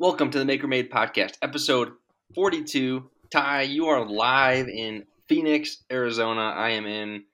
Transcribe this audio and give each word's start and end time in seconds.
Welcome 0.00 0.30
to 0.30 0.38
the 0.38 0.46
Maker 0.46 0.66
Made 0.66 0.90
Podcast, 0.90 1.34
episode 1.42 1.92
42. 2.34 3.10
Ty, 3.30 3.60
you 3.64 3.84
are 3.88 4.02
live 4.02 4.66
in 4.66 5.04
Phoenix, 5.28 5.84
Arizona. 5.92 6.40
I 6.40 6.70
am 6.70 6.86
in 6.86 7.24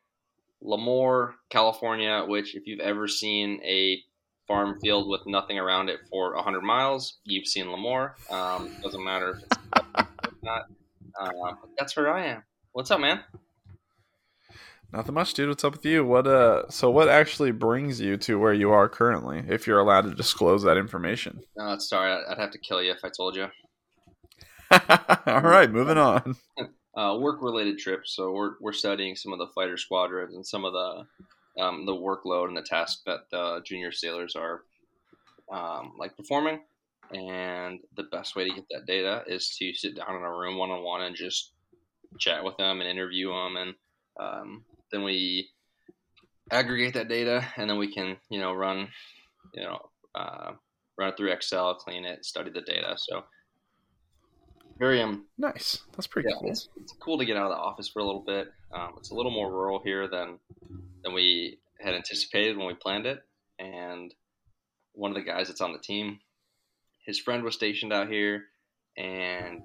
Lemoore, 0.60 1.34
California, 1.48 2.24
which, 2.26 2.56
if 2.56 2.66
you've 2.66 2.80
ever 2.80 3.06
seen 3.06 3.60
a 3.62 4.02
farm 4.48 4.80
field 4.80 5.08
with 5.08 5.20
nothing 5.28 5.60
around 5.60 5.90
it 5.90 6.00
for 6.10 6.34
100 6.34 6.60
miles, 6.62 7.18
you've 7.22 7.46
seen 7.46 7.66
Lemoore. 7.66 8.14
Um, 8.32 8.72
doesn't 8.82 9.04
matter 9.04 9.38
if 9.38 9.44
it's 9.44 10.42
not. 10.42 10.66
Uh, 11.20 11.52
that's 11.78 11.96
where 11.96 12.12
I 12.12 12.26
am. 12.26 12.42
What's 12.72 12.90
up, 12.90 12.98
man? 12.98 13.20
Nothing 14.92 15.14
much, 15.14 15.34
dude. 15.34 15.48
What's 15.48 15.64
up 15.64 15.72
with 15.72 15.84
you? 15.84 16.04
What 16.04 16.26
uh 16.26 16.68
so 16.70 16.90
what 16.90 17.08
actually 17.08 17.52
brings 17.52 18.00
you 18.00 18.16
to 18.18 18.38
where 18.38 18.54
you 18.54 18.70
are 18.70 18.88
currently, 18.88 19.44
if 19.48 19.66
you're 19.66 19.80
allowed 19.80 20.02
to 20.02 20.14
disclose 20.14 20.62
that 20.62 20.76
information? 20.76 21.40
No, 21.56 21.76
sorry, 21.78 22.24
I'd 22.28 22.38
have 22.38 22.52
to 22.52 22.58
kill 22.58 22.82
you 22.82 22.92
if 22.92 23.04
I 23.04 23.10
told 23.14 23.36
you. 23.36 23.48
All 25.26 25.42
right, 25.42 25.70
moving 25.70 25.98
on. 25.98 26.36
Uh, 26.96 27.14
work 27.18 27.42
related 27.42 27.76
trips. 27.76 28.16
So 28.16 28.32
we're 28.32 28.52
we're 28.58 28.72
studying 28.72 29.16
some 29.16 29.34
of 29.34 29.38
the 29.38 29.48
fighter 29.54 29.76
squadrons 29.76 30.34
and 30.34 30.46
some 30.46 30.64
of 30.64 30.72
the 30.72 31.62
um, 31.62 31.84
the 31.84 31.92
workload 31.92 32.48
and 32.48 32.56
the 32.56 32.62
tasks 32.62 33.02
that 33.04 33.28
the 33.30 33.60
junior 33.66 33.92
sailors 33.92 34.34
are 34.34 34.62
um, 35.52 35.92
like 35.98 36.16
performing. 36.16 36.60
And 37.12 37.80
the 37.96 38.04
best 38.04 38.34
way 38.34 38.48
to 38.48 38.54
get 38.54 38.64
that 38.70 38.86
data 38.86 39.24
is 39.26 39.54
to 39.58 39.74
sit 39.74 39.94
down 39.94 40.16
in 40.16 40.22
a 40.22 40.30
room 40.30 40.56
one 40.56 40.70
on 40.70 40.82
one 40.82 41.02
and 41.02 41.14
just 41.14 41.52
chat 42.18 42.42
with 42.42 42.56
them 42.56 42.80
and 42.80 42.88
interview 42.88 43.28
them 43.28 43.56
and 43.58 43.74
um, 44.18 44.64
then 44.96 45.04
we 45.04 45.50
aggregate 46.50 46.94
that 46.94 47.08
data, 47.08 47.46
and 47.56 47.68
then 47.68 47.78
we 47.78 47.92
can 47.92 48.16
you 48.30 48.40
know 48.40 48.52
run 48.52 48.88
you 49.54 49.62
know 49.62 49.78
uh, 50.14 50.52
run 50.98 51.10
it 51.10 51.16
through 51.16 51.32
Excel, 51.32 51.74
clean 51.74 52.04
it, 52.04 52.24
study 52.24 52.50
the 52.50 52.62
data. 52.62 52.94
So 52.96 53.24
very 54.78 55.02
um 55.02 55.26
nice. 55.36 55.80
That's 55.92 56.06
pretty 56.06 56.30
yeah, 56.30 56.36
cool. 56.40 56.50
It's, 56.50 56.68
it's, 56.80 56.94
cool 56.98 57.18
to 57.18 57.26
get 57.26 57.36
out 57.36 57.50
of 57.50 57.56
the 57.56 57.62
office 57.62 57.88
for 57.88 58.00
a 58.00 58.04
little 58.04 58.24
bit. 58.26 58.48
Um, 58.74 58.94
it's 58.96 59.10
a 59.10 59.14
little 59.14 59.30
more 59.30 59.50
rural 59.50 59.80
here 59.84 60.08
than 60.08 60.38
than 61.04 61.12
we 61.12 61.58
had 61.78 61.94
anticipated 61.94 62.56
when 62.56 62.66
we 62.66 62.74
planned 62.74 63.06
it, 63.06 63.22
and 63.58 64.14
one 64.92 65.10
of 65.10 65.14
the 65.14 65.22
guys 65.22 65.48
that's 65.48 65.60
on 65.60 65.74
the 65.74 65.78
team, 65.78 66.18
his 67.04 67.18
friend 67.18 67.42
was 67.42 67.54
stationed 67.54 67.92
out 67.92 68.08
here, 68.08 68.44
and 68.96 69.60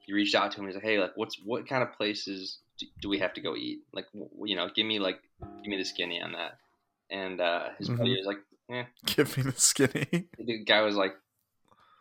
he 0.00 0.12
reached 0.12 0.34
out 0.34 0.50
to 0.50 0.60
him. 0.60 0.66
He's 0.66 0.74
like, 0.74 0.84
"Hey, 0.84 0.98
like, 0.98 1.12
what's 1.14 1.38
what 1.44 1.68
kind 1.68 1.84
of 1.84 1.92
places 1.92 2.58
do, 2.78 2.86
do 3.02 3.08
we 3.08 3.18
have 3.18 3.34
to 3.34 3.40
go 3.40 3.54
eat? 3.56 3.80
Like, 3.92 4.06
you 4.14 4.56
know, 4.56 4.68
give 4.74 4.86
me 4.86 4.98
like, 4.98 5.20
give 5.62 5.70
me 5.70 5.76
the 5.76 5.84
skinny 5.84 6.20
on 6.20 6.32
that." 6.32 6.58
And 7.10 7.40
uh, 7.40 7.68
his 7.78 7.88
mm-hmm. 7.88 7.98
buddy 7.98 8.16
was 8.16 8.26
like, 8.26 8.38
eh. 8.70 8.84
"Give 9.06 9.36
me 9.36 9.42
the 9.44 9.52
skinny." 9.52 10.28
The 10.38 10.64
guy 10.64 10.82
was 10.82 10.96
like, 10.96 11.14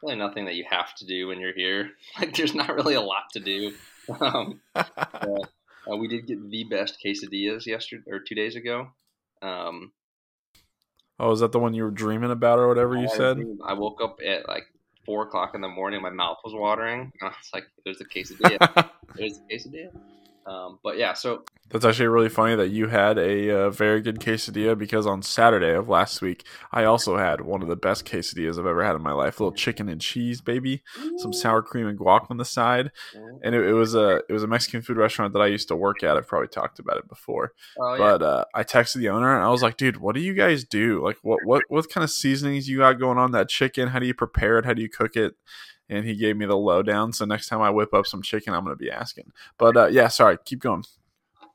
"Really 0.01 0.15
nothing 0.15 0.45
that 0.45 0.55
you 0.55 0.65
have 0.69 0.93
to 0.95 1.05
do 1.05 1.27
when 1.27 1.39
you're 1.39 1.53
here. 1.53 1.91
Like, 2.19 2.35
there's 2.35 2.55
not 2.55 2.73
really 2.75 2.95
a 2.95 3.01
lot 3.01 3.23
to 3.33 3.39
do." 3.39 3.73
Um, 4.19 4.59
uh, 4.75 4.83
uh, 5.15 5.95
we 5.95 6.09
did 6.09 6.27
get 6.27 6.49
the 6.49 6.65
best 6.65 6.97
quesadillas 7.01 7.65
yesterday 7.65 8.03
or 8.11 8.19
two 8.19 8.35
days 8.35 8.57
ago. 8.57 8.89
Um, 9.41 9.93
oh, 11.17 11.31
is 11.31 11.39
that 11.39 11.53
the 11.53 11.59
one 11.59 11.73
you 11.73 11.83
were 11.83 11.89
dreaming 11.89 12.29
about 12.29 12.59
or 12.59 12.67
whatever 12.67 12.97
you 12.97 13.05
I 13.05 13.15
said? 13.15 13.37
I 13.65 13.75
woke 13.75 14.01
up 14.03 14.17
at 14.21 14.45
like 14.45 14.65
four 15.05 15.23
o'clock 15.23 15.55
in 15.55 15.61
the 15.61 15.69
morning. 15.69 16.01
My 16.01 16.09
mouth 16.09 16.39
was 16.43 16.53
watering. 16.53 17.13
I 17.21 17.27
was 17.27 17.49
like, 17.53 17.63
"There's 17.85 18.01
a 18.01 18.03
quesadilla. 18.03 18.89
There's 19.15 19.37
a 19.37 19.53
quesadilla." 19.53 19.91
Um, 20.45 20.79
but 20.83 20.97
yeah, 20.97 21.13
so 21.13 21.43
that's 21.69 21.85
actually 21.85 22.07
really 22.07 22.29
funny 22.29 22.55
that 22.55 22.69
you 22.69 22.87
had 22.87 23.17
a, 23.17 23.49
uh, 23.49 23.69
very 23.69 24.01
good 24.01 24.19
quesadilla 24.19 24.77
because 24.77 25.07
on 25.07 25.21
Saturday 25.21 25.73
of 25.73 25.89
last 25.89 26.21
week, 26.21 26.45
I 26.71 26.83
also 26.83 27.17
had 27.17 27.41
one 27.41 27.61
of 27.61 27.67
the 27.67 27.75
best 27.75 28.05
quesadillas 28.05 28.59
I've 28.59 28.65
ever 28.65 28.83
had 28.83 28.95
in 28.95 29.01
my 29.01 29.13
life. 29.13 29.39
A 29.39 29.43
little 29.43 29.57
chicken 29.57 29.89
and 29.89 30.01
cheese, 30.01 30.41
baby, 30.41 30.83
some 31.17 31.33
sour 31.33 31.61
cream 31.61 31.87
and 31.87 31.97
guac 31.97 32.29
on 32.29 32.37
the 32.37 32.45
side, 32.45 32.91
and 33.41 33.55
it, 33.55 33.65
it, 33.65 33.73
was 33.73 33.95
a 33.95 34.21
it 34.29 34.33
was 34.33 34.43
a 34.43 34.47
Mexican 34.47 34.81
food 34.81 34.97
restaurant 34.97 35.33
that 35.33 35.41
I 35.41 35.47
used 35.47 35.67
to 35.69 35.75
work 35.75 36.03
at. 36.03 36.17
I've 36.17 36.27
probably 36.27 36.49
talked 36.49 36.79
about 36.79 36.97
it 36.97 37.07
before, 37.07 37.53
oh, 37.79 37.93
yeah. 37.93 37.97
but 37.97 38.21
uh, 38.21 38.45
I 38.53 38.63
texted 38.63 38.95
the 38.95 39.09
owner 39.09 39.35
and 39.35 39.43
I 39.43 39.49
was 39.49 39.63
like, 39.63 39.77
"Dude, 39.77 39.97
what 39.97 40.15
do 40.15 40.21
you 40.21 40.33
guys 40.33 40.63
do? 40.63 41.03
Like, 41.03 41.17
what 41.21 41.39
what 41.45 41.63
what 41.69 41.89
kind 41.89 42.03
of 42.03 42.11
seasonings 42.11 42.67
you 42.67 42.79
got 42.79 42.99
going 42.99 43.17
on 43.17 43.31
that 43.31 43.49
chicken? 43.49 43.89
How 43.89 43.99
do 43.99 44.05
you 44.05 44.13
prepare 44.13 44.59
it? 44.59 44.65
How 44.65 44.73
do 44.73 44.81
you 44.81 44.89
cook 44.89 45.15
it?" 45.15 45.35
And 45.93 46.05
he 46.05 46.15
gave 46.15 46.35
me 46.35 46.45
the 46.45 46.57
lowdown. 46.57 47.13
So 47.13 47.25
next 47.25 47.47
time 47.47 47.61
I 47.61 47.69
whip 47.69 47.93
up 47.93 48.07
some 48.07 48.21
chicken, 48.21 48.53
I'm 48.53 48.63
going 48.63 48.75
to 48.75 48.83
be 48.83 48.91
asking. 48.91 49.31
But 49.57 49.77
uh, 49.77 49.87
yeah, 49.87 50.07
sorry, 50.07 50.37
keep 50.43 50.59
going. 50.59 50.83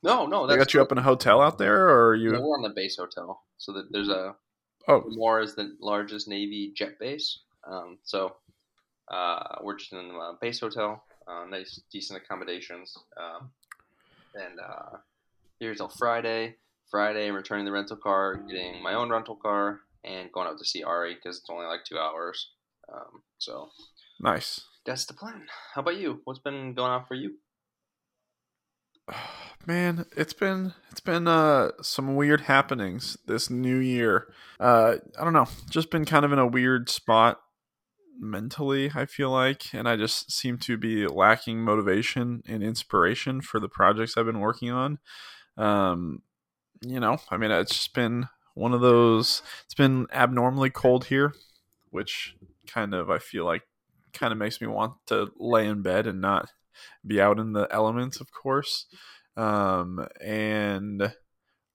No, 0.02 0.26
no, 0.26 0.46
they 0.46 0.56
got 0.56 0.72
you 0.72 0.80
up 0.80 0.92
in 0.92 0.98
a 0.98 1.02
hotel 1.02 1.40
out 1.40 1.58
there, 1.58 1.90
or 1.90 2.14
you? 2.14 2.30
we're 2.30 2.56
on 2.56 2.62
the 2.62 2.68
base 2.68 2.96
hotel, 2.96 3.42
so 3.56 3.72
that 3.72 3.90
there's 3.90 4.08
a. 4.08 4.36
Oh, 4.86 5.04
Moore 5.08 5.40
is 5.40 5.54
the 5.54 5.76
largest 5.80 6.28
Navy 6.28 6.72
jet 6.74 6.98
base, 7.00 7.40
um, 7.68 7.98
so 8.04 8.36
uh, 9.10 9.56
we're 9.60 9.76
just 9.76 9.92
in 9.92 9.98
a 9.98 10.32
base 10.40 10.60
hotel, 10.60 11.02
uh, 11.26 11.44
nice, 11.50 11.80
decent 11.92 12.22
accommodations, 12.22 12.96
um, 13.16 13.50
and 14.34 14.60
uh, 14.60 14.98
here 15.58 15.74
till 15.74 15.88
Friday. 15.88 16.54
Friday, 16.88 17.28
I'm 17.28 17.34
returning 17.34 17.66
the 17.66 17.72
rental 17.72 17.96
car, 17.96 18.36
getting 18.48 18.82
my 18.82 18.94
own 18.94 19.10
rental 19.10 19.36
car, 19.36 19.80
and 20.04 20.32
going 20.32 20.46
out 20.46 20.58
to 20.58 20.64
see 20.64 20.84
Ari 20.84 21.16
because 21.16 21.38
it's 21.38 21.50
only 21.50 21.66
like 21.66 21.84
two 21.84 21.98
hours. 21.98 22.52
Um, 22.90 23.22
so 23.38 23.68
Nice. 24.20 24.62
That's 24.84 25.04
the 25.04 25.14
plan. 25.14 25.46
How 25.74 25.82
about 25.82 25.98
you? 25.98 26.20
What's 26.24 26.40
been 26.40 26.74
going 26.74 26.90
on 26.90 27.04
for 27.06 27.14
you? 27.14 27.34
Man, 29.66 30.06
it's 30.16 30.32
been 30.32 30.72
it's 30.90 31.00
been 31.00 31.28
uh 31.28 31.72
some 31.82 32.16
weird 32.16 32.42
happenings 32.42 33.18
this 33.26 33.50
new 33.50 33.76
year. 33.76 34.32
Uh 34.58 34.96
I 35.18 35.24
don't 35.24 35.34
know, 35.34 35.46
just 35.68 35.90
been 35.90 36.04
kind 36.04 36.24
of 36.24 36.32
in 36.32 36.38
a 36.38 36.46
weird 36.46 36.88
spot 36.88 37.40
mentally, 38.18 38.90
I 38.94 39.04
feel 39.04 39.30
like, 39.30 39.74
and 39.74 39.88
I 39.88 39.96
just 39.96 40.32
seem 40.32 40.58
to 40.58 40.76
be 40.76 41.06
lacking 41.06 41.60
motivation 41.60 42.42
and 42.48 42.62
inspiration 42.62 43.40
for 43.42 43.60
the 43.60 43.68
projects 43.68 44.16
I've 44.16 44.26
been 44.26 44.40
working 44.40 44.70
on. 44.70 44.98
Um 45.56 46.22
you 46.80 47.00
know, 47.00 47.18
I 47.30 47.36
mean, 47.36 47.50
it's 47.50 47.72
just 47.72 47.94
been 47.94 48.28
one 48.54 48.72
of 48.72 48.80
those 48.80 49.42
it's 49.66 49.74
been 49.74 50.06
abnormally 50.12 50.70
cold 50.70 51.06
here, 51.06 51.34
which 51.90 52.36
kind 52.66 52.94
of 52.94 53.10
I 53.10 53.18
feel 53.18 53.44
like 53.44 53.67
kind 54.18 54.32
of 54.32 54.38
makes 54.38 54.60
me 54.60 54.66
want 54.66 54.94
to 55.06 55.28
lay 55.38 55.66
in 55.66 55.82
bed 55.82 56.06
and 56.06 56.20
not 56.20 56.50
be 57.06 57.20
out 57.20 57.38
in 57.38 57.52
the 57.52 57.68
elements, 57.70 58.20
of 58.20 58.28
course. 58.32 58.86
Um, 59.36 60.06
and 60.24 61.02
a 61.02 61.14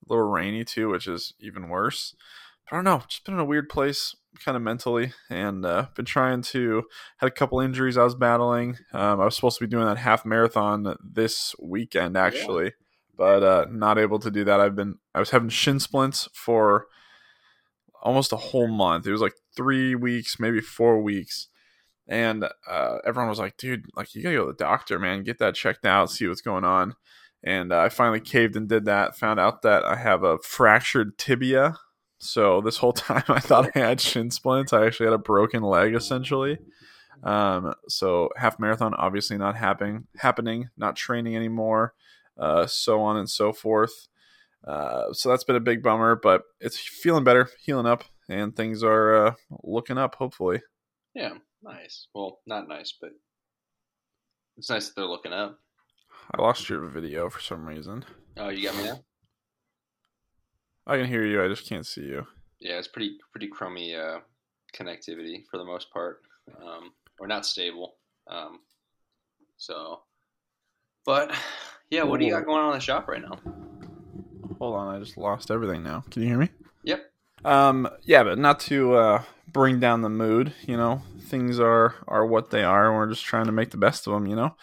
little 0.08 0.26
rainy 0.26 0.66
too, 0.66 0.90
which 0.90 1.08
is 1.08 1.34
even 1.40 1.70
worse. 1.70 2.16
But 2.66 2.76
I 2.76 2.78
don't 2.78 2.86
know, 2.86 3.04
just 3.08 3.26
been 3.26 3.36
in 3.36 3.40
a 3.40 3.46
weird 3.46 3.70
place, 3.70 4.16
kind 4.44 4.56
of 4.56 4.62
mentally, 4.62 5.14
and 5.30 5.66
uh, 5.66 5.88
been 5.96 6.06
trying 6.06 6.42
to 6.44 6.84
had 7.18 7.28
a 7.28 7.32
couple 7.32 7.60
injuries 7.60 7.98
I 7.98 8.04
was 8.04 8.16
battling. 8.16 8.78
Um, 8.94 9.22
I 9.22 9.26
was 9.26 9.36
supposed 9.36 9.60
to 9.60 9.66
be 9.66 9.70
doing 9.70 9.86
that 9.86 9.98
half 9.98 10.26
marathon 10.26 10.96
this 11.04 11.56
weekend 11.62 12.18
actually, 12.18 12.66
yeah. 12.66 12.72
but 13.18 13.44
uh, 13.44 13.66
not 13.70 13.98
able 13.98 14.20
to 14.20 14.32
do 14.32 14.44
that. 14.46 14.60
I've 14.60 14.76
been 14.76 14.96
I 15.16 15.20
was 15.20 15.30
having 15.32 15.50
shin 15.50 15.80
splints 15.80 16.30
for 16.34 16.88
almost 18.02 18.34
a 18.34 18.38
whole 18.38 18.68
month. 18.68 19.08
It 19.08 19.12
was 19.12 19.22
like 19.22 19.36
three 19.56 19.96
weeks, 19.96 20.40
maybe 20.40 20.60
four 20.60 21.02
weeks 21.02 21.48
and 22.08 22.46
uh, 22.70 22.98
everyone 23.06 23.30
was 23.30 23.40
like, 23.40 23.58
"Dude, 23.58 23.86
like 23.96 24.14
you 24.14 24.24
gotta 24.24 24.36
go 24.36 24.46
to 24.46 24.52
the 24.52 24.58
doctor, 24.58 25.00
man. 25.00 25.24
Get 25.24 25.40
that 25.40 25.56
checked 25.56 25.86
out, 25.86 26.12
see 26.12 26.28
what's 26.28 26.42
going 26.42 26.64
on." 26.64 26.96
And 27.44 27.74
uh, 27.74 27.80
I 27.80 27.90
finally 27.90 28.22
caved 28.22 28.56
and 28.56 28.70
did 28.70 28.86
that. 28.86 29.18
Found 29.18 29.40
out 29.40 29.62
that 29.64 29.84
I 29.84 29.96
have 29.98 30.24
a 30.24 30.38
fractured 30.40 31.18
tibia. 31.18 31.78
So 32.20 32.62
this 32.62 32.78
whole 32.78 32.94
time 32.94 33.24
I 33.28 33.40
thought 33.40 33.72
I 33.76 33.80
had 33.80 34.02
shin 34.02 34.32
splints. 34.32 34.74
I 34.74 34.86
actually 34.86 35.08
had 35.08 35.14
a 35.14 35.20
broken 35.20 35.62
leg, 35.64 35.94
essentially. 35.94 36.58
Um, 37.24 37.74
so 37.88 38.30
half 38.36 38.60
marathon 38.60 38.94
obviously 38.96 39.38
not 39.38 39.56
happening, 39.56 40.08
happening, 40.18 40.70
not 40.76 40.96
training 40.96 41.36
anymore, 41.36 41.94
uh, 42.38 42.66
so 42.68 43.02
on 43.02 43.18
and 43.18 43.30
so 43.30 43.54
forth. 43.54 44.08
Uh, 44.66 45.12
so 45.14 45.30
that's 45.30 45.44
been 45.44 45.56
a 45.56 45.62
big 45.62 45.84
bummer, 45.84 46.16
but 46.22 46.44
it's 46.60 46.78
feeling 46.78 47.24
better, 47.24 47.50
healing 47.64 47.86
up, 47.86 48.06
and 48.30 48.56
things 48.56 48.84
are 48.84 49.28
uh, 49.28 49.34
looking 49.64 49.98
up. 49.98 50.16
Hopefully. 50.16 50.62
Yeah, 51.14 51.34
Nice. 51.64 52.08
Well, 52.14 52.40
not 52.46 52.68
nice, 52.68 52.94
but 53.00 53.12
it's 54.58 54.70
nice 54.70 54.88
that 54.88 54.96
they're 54.96 55.06
looking 55.06 55.34
up. 55.34 55.60
I 56.32 56.42
lost 56.42 56.70
your 56.70 56.86
video 56.88 57.30
for 57.30 57.40
some 57.40 57.66
reason. 57.66 58.06
Oh, 58.38 58.50
you 58.50 58.64
got 58.64 58.76
me 58.78 58.84
now. 58.84 59.00
I 60.86 60.98
can 60.98 61.08
hear 61.08 61.26
you. 61.26 61.44
I 61.44 61.48
just 61.48 61.68
can't 61.68 61.86
see 61.86 62.02
you. 62.02 62.28
Yeah, 62.60 62.78
it's 62.78 62.88
pretty 62.88 63.18
pretty 63.32 63.48
crummy 63.48 63.96
uh, 63.96 64.20
connectivity 64.76 65.44
for 65.50 65.58
the 65.58 65.66
most 65.66 65.92
part, 65.92 66.22
um, 66.62 66.92
or 67.20 67.28
not 67.28 67.46
stable. 67.46 67.96
Um, 68.28 68.60
so, 69.58 70.02
but 71.06 71.34
yeah, 71.90 72.04
what 72.04 72.20
do 72.20 72.26
you 72.26 72.32
got 72.32 72.46
going 72.46 72.62
on 72.62 72.74
in 72.74 72.78
the 72.78 72.84
shop 72.84 73.08
right 73.08 73.22
now? 73.22 73.40
Hold 74.60 74.76
on, 74.76 74.96
I 74.96 75.00
just 75.00 75.18
lost 75.18 75.52
everything 75.52 75.84
now. 75.84 76.04
Can 76.10 76.22
you 76.22 76.28
hear 76.28 76.38
me? 76.38 76.50
Um, 77.46 77.90
yeah, 78.04 78.24
but 78.24 78.38
not 78.38 78.60
to 78.62 78.96
uh, 78.96 79.24
bring 79.52 79.80
down 79.80 80.02
the 80.02 80.10
mood. 80.10 80.54
You 80.66 80.78
know, 80.78 81.02
things 81.22 81.60
are 81.60 81.96
are 82.08 82.26
what 82.26 82.52
they 82.52 82.64
are, 82.64 82.88
and 82.88 82.96
we're 82.96 83.10
just 83.10 83.26
trying 83.26 83.46
to 83.46 83.52
make 83.52 83.72
the 83.72 83.78
best 83.78 84.08
of 84.08 84.14
them. 84.14 84.28
You 84.28 84.36
know, 84.36 84.56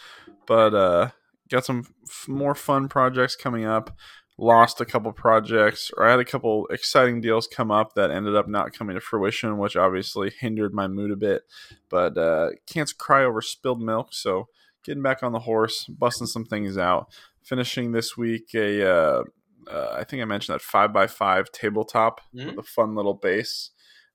but 0.47 0.75
uh, 0.75 1.11
got 1.49 1.65
some 1.65 1.85
f- 2.09 2.27
more 2.29 2.55
fun 2.55 2.89
projects 2.89 3.37
coming 3.37 3.65
up. 3.65 3.97
lost 4.39 4.81
a 4.81 4.87
couple 4.87 5.13
projects 5.13 5.91
or 5.97 6.07
I 6.07 6.13
had 6.13 6.21
a 6.21 6.25
couple 6.25 6.67
exciting 6.69 7.21
deals 7.21 7.47
come 7.47 7.71
up 7.71 7.95
that 7.95 8.11
ended 8.11 8.35
up 8.35 8.49
not 8.49 8.73
coming 8.73 8.95
to 8.95 9.01
fruition, 9.01 9.59
which 9.59 9.77
obviously 9.77 10.33
hindered 10.41 10.73
my 10.73 10.89
mood 10.89 11.11
a 11.11 11.17
bit. 11.17 11.43
But 11.91 12.17
uh, 12.17 12.51
can't 12.67 12.91
cry 12.97 13.25
over 13.25 13.43
spilled 13.43 13.83
milk, 13.83 14.09
so 14.13 14.49
getting 14.83 15.03
back 15.03 15.23
on 15.23 15.33
the 15.33 15.41
horse, 15.41 15.85
busting 15.87 16.27
some 16.27 16.47
things 16.47 16.79
out. 16.79 17.09
Finishing 17.43 17.93
this 17.93 18.17
week 18.17 18.55
a 18.55 18.89
uh, 18.89 19.23
uh, 19.69 19.91
I 19.93 20.05
think 20.05 20.23
I 20.23 20.25
mentioned 20.25 20.55
that 20.55 20.63
five 20.63 20.93
by 20.93 21.07
five 21.07 21.51
tabletop 21.53 22.21
mm-hmm. 22.35 22.49
with 22.49 22.59
a 22.59 22.63
fun 22.63 22.95
little 22.95 23.15
base. 23.15 23.71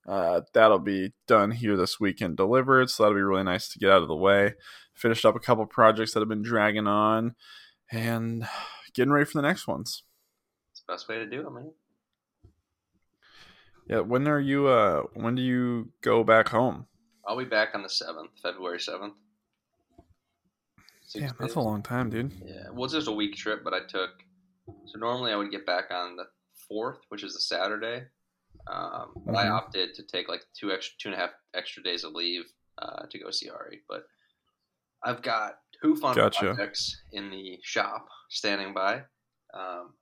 Uh, 0.06 0.42
that'll 0.54 0.78
be 0.78 1.12
done 1.26 1.50
here 1.50 1.76
this 1.76 1.98
weekend, 1.98 2.36
delivered. 2.36 2.90
So 2.90 3.02
that'll 3.02 3.16
be 3.16 3.22
really 3.22 3.42
nice 3.42 3.68
to 3.68 3.78
get 3.78 3.90
out 3.90 4.02
of 4.02 4.08
the 4.08 4.16
way. 4.16 4.54
Finished 4.94 5.24
up 5.24 5.34
a 5.34 5.40
couple 5.40 5.66
projects 5.66 6.12
that 6.14 6.20
have 6.20 6.28
been 6.28 6.42
dragging 6.42 6.86
on, 6.86 7.34
and 7.90 8.46
getting 8.94 9.12
ready 9.12 9.26
for 9.26 9.38
the 9.38 9.46
next 9.46 9.66
ones. 9.66 10.04
It's 10.70 10.82
the 10.86 10.92
best 10.92 11.08
way 11.08 11.16
to 11.16 11.26
do 11.26 11.46
it, 11.46 11.52
man. 11.52 11.72
Yeah, 13.88 14.00
when 14.00 14.26
are 14.26 14.40
you? 14.40 14.66
Uh, 14.68 15.02
when 15.14 15.34
do 15.34 15.42
you 15.42 15.92
go 16.02 16.24
back 16.24 16.48
home? 16.48 16.86
I'll 17.26 17.38
be 17.38 17.44
back 17.44 17.70
on 17.74 17.82
the 17.82 17.88
seventh, 17.88 18.30
February 18.42 18.80
seventh. 18.80 19.14
Yeah, 21.14 21.30
that's 21.38 21.54
a 21.54 21.60
long 21.60 21.82
time, 21.82 22.10
dude. 22.10 22.32
Yeah, 22.44 22.70
well, 22.72 22.84
it's 22.84 22.94
just 22.94 23.08
a 23.08 23.12
week 23.12 23.36
trip, 23.36 23.62
but 23.62 23.72
I 23.72 23.80
took. 23.88 24.10
So 24.86 24.98
normally 24.98 25.32
I 25.32 25.36
would 25.36 25.50
get 25.50 25.66
back 25.66 25.90
on 25.90 26.16
the 26.16 26.24
fourth, 26.68 26.98
which 27.08 27.22
is 27.22 27.36
a 27.36 27.40
Saturday. 27.40 28.04
Um, 28.68 29.12
but 29.14 29.34
mm-hmm. 29.34 29.36
I 29.36 29.48
opted 29.48 29.94
to 29.94 30.02
take 30.02 30.28
like 30.28 30.42
two 30.58 30.72
extra, 30.72 30.96
two 30.98 31.08
and 31.10 31.16
a 31.16 31.20
half 31.20 31.30
extra 31.54 31.82
days 31.82 32.04
of 32.04 32.12
leave 32.12 32.44
uh, 32.78 33.02
to 33.10 33.18
go 33.18 33.30
see 33.30 33.48
Ari. 33.48 33.82
But 33.88 34.06
I've 35.04 35.22
got 35.22 35.58
two 35.80 35.94
fun 35.96 36.16
gotcha. 36.16 36.46
projects 36.46 37.02
in 37.12 37.30
the 37.30 37.58
shop 37.62 38.08
standing 38.28 38.74
by. 38.74 39.02
Um, 39.54 39.94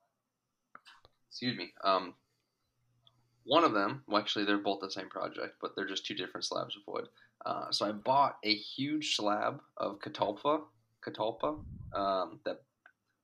excuse 1.28 1.56
me. 1.56 1.72
Um, 1.82 2.14
one 3.44 3.64
of 3.64 3.75
them, 3.75 4.02
well, 4.06 4.20
actually, 4.20 4.46
they're 4.46 4.56
both 4.56 4.81
the 4.81 4.90
same 4.90 5.11
project, 5.11 5.56
but 5.61 5.72
they're 5.76 5.87
just 5.87 6.06
two 6.06 6.14
different 6.14 6.46
slabs 6.46 6.76
of 6.76 6.82
wood. 6.87 7.08
Uh, 7.44 7.70
so 7.70 7.87
I 7.87 7.93
bought 7.93 8.38
a 8.43 8.55
huge 8.55 9.16
slab 9.16 9.61
of 9.76 9.99
catalpa, 9.99 10.62
catalpa, 11.06 11.58
um, 11.93 12.40
that 12.44 12.62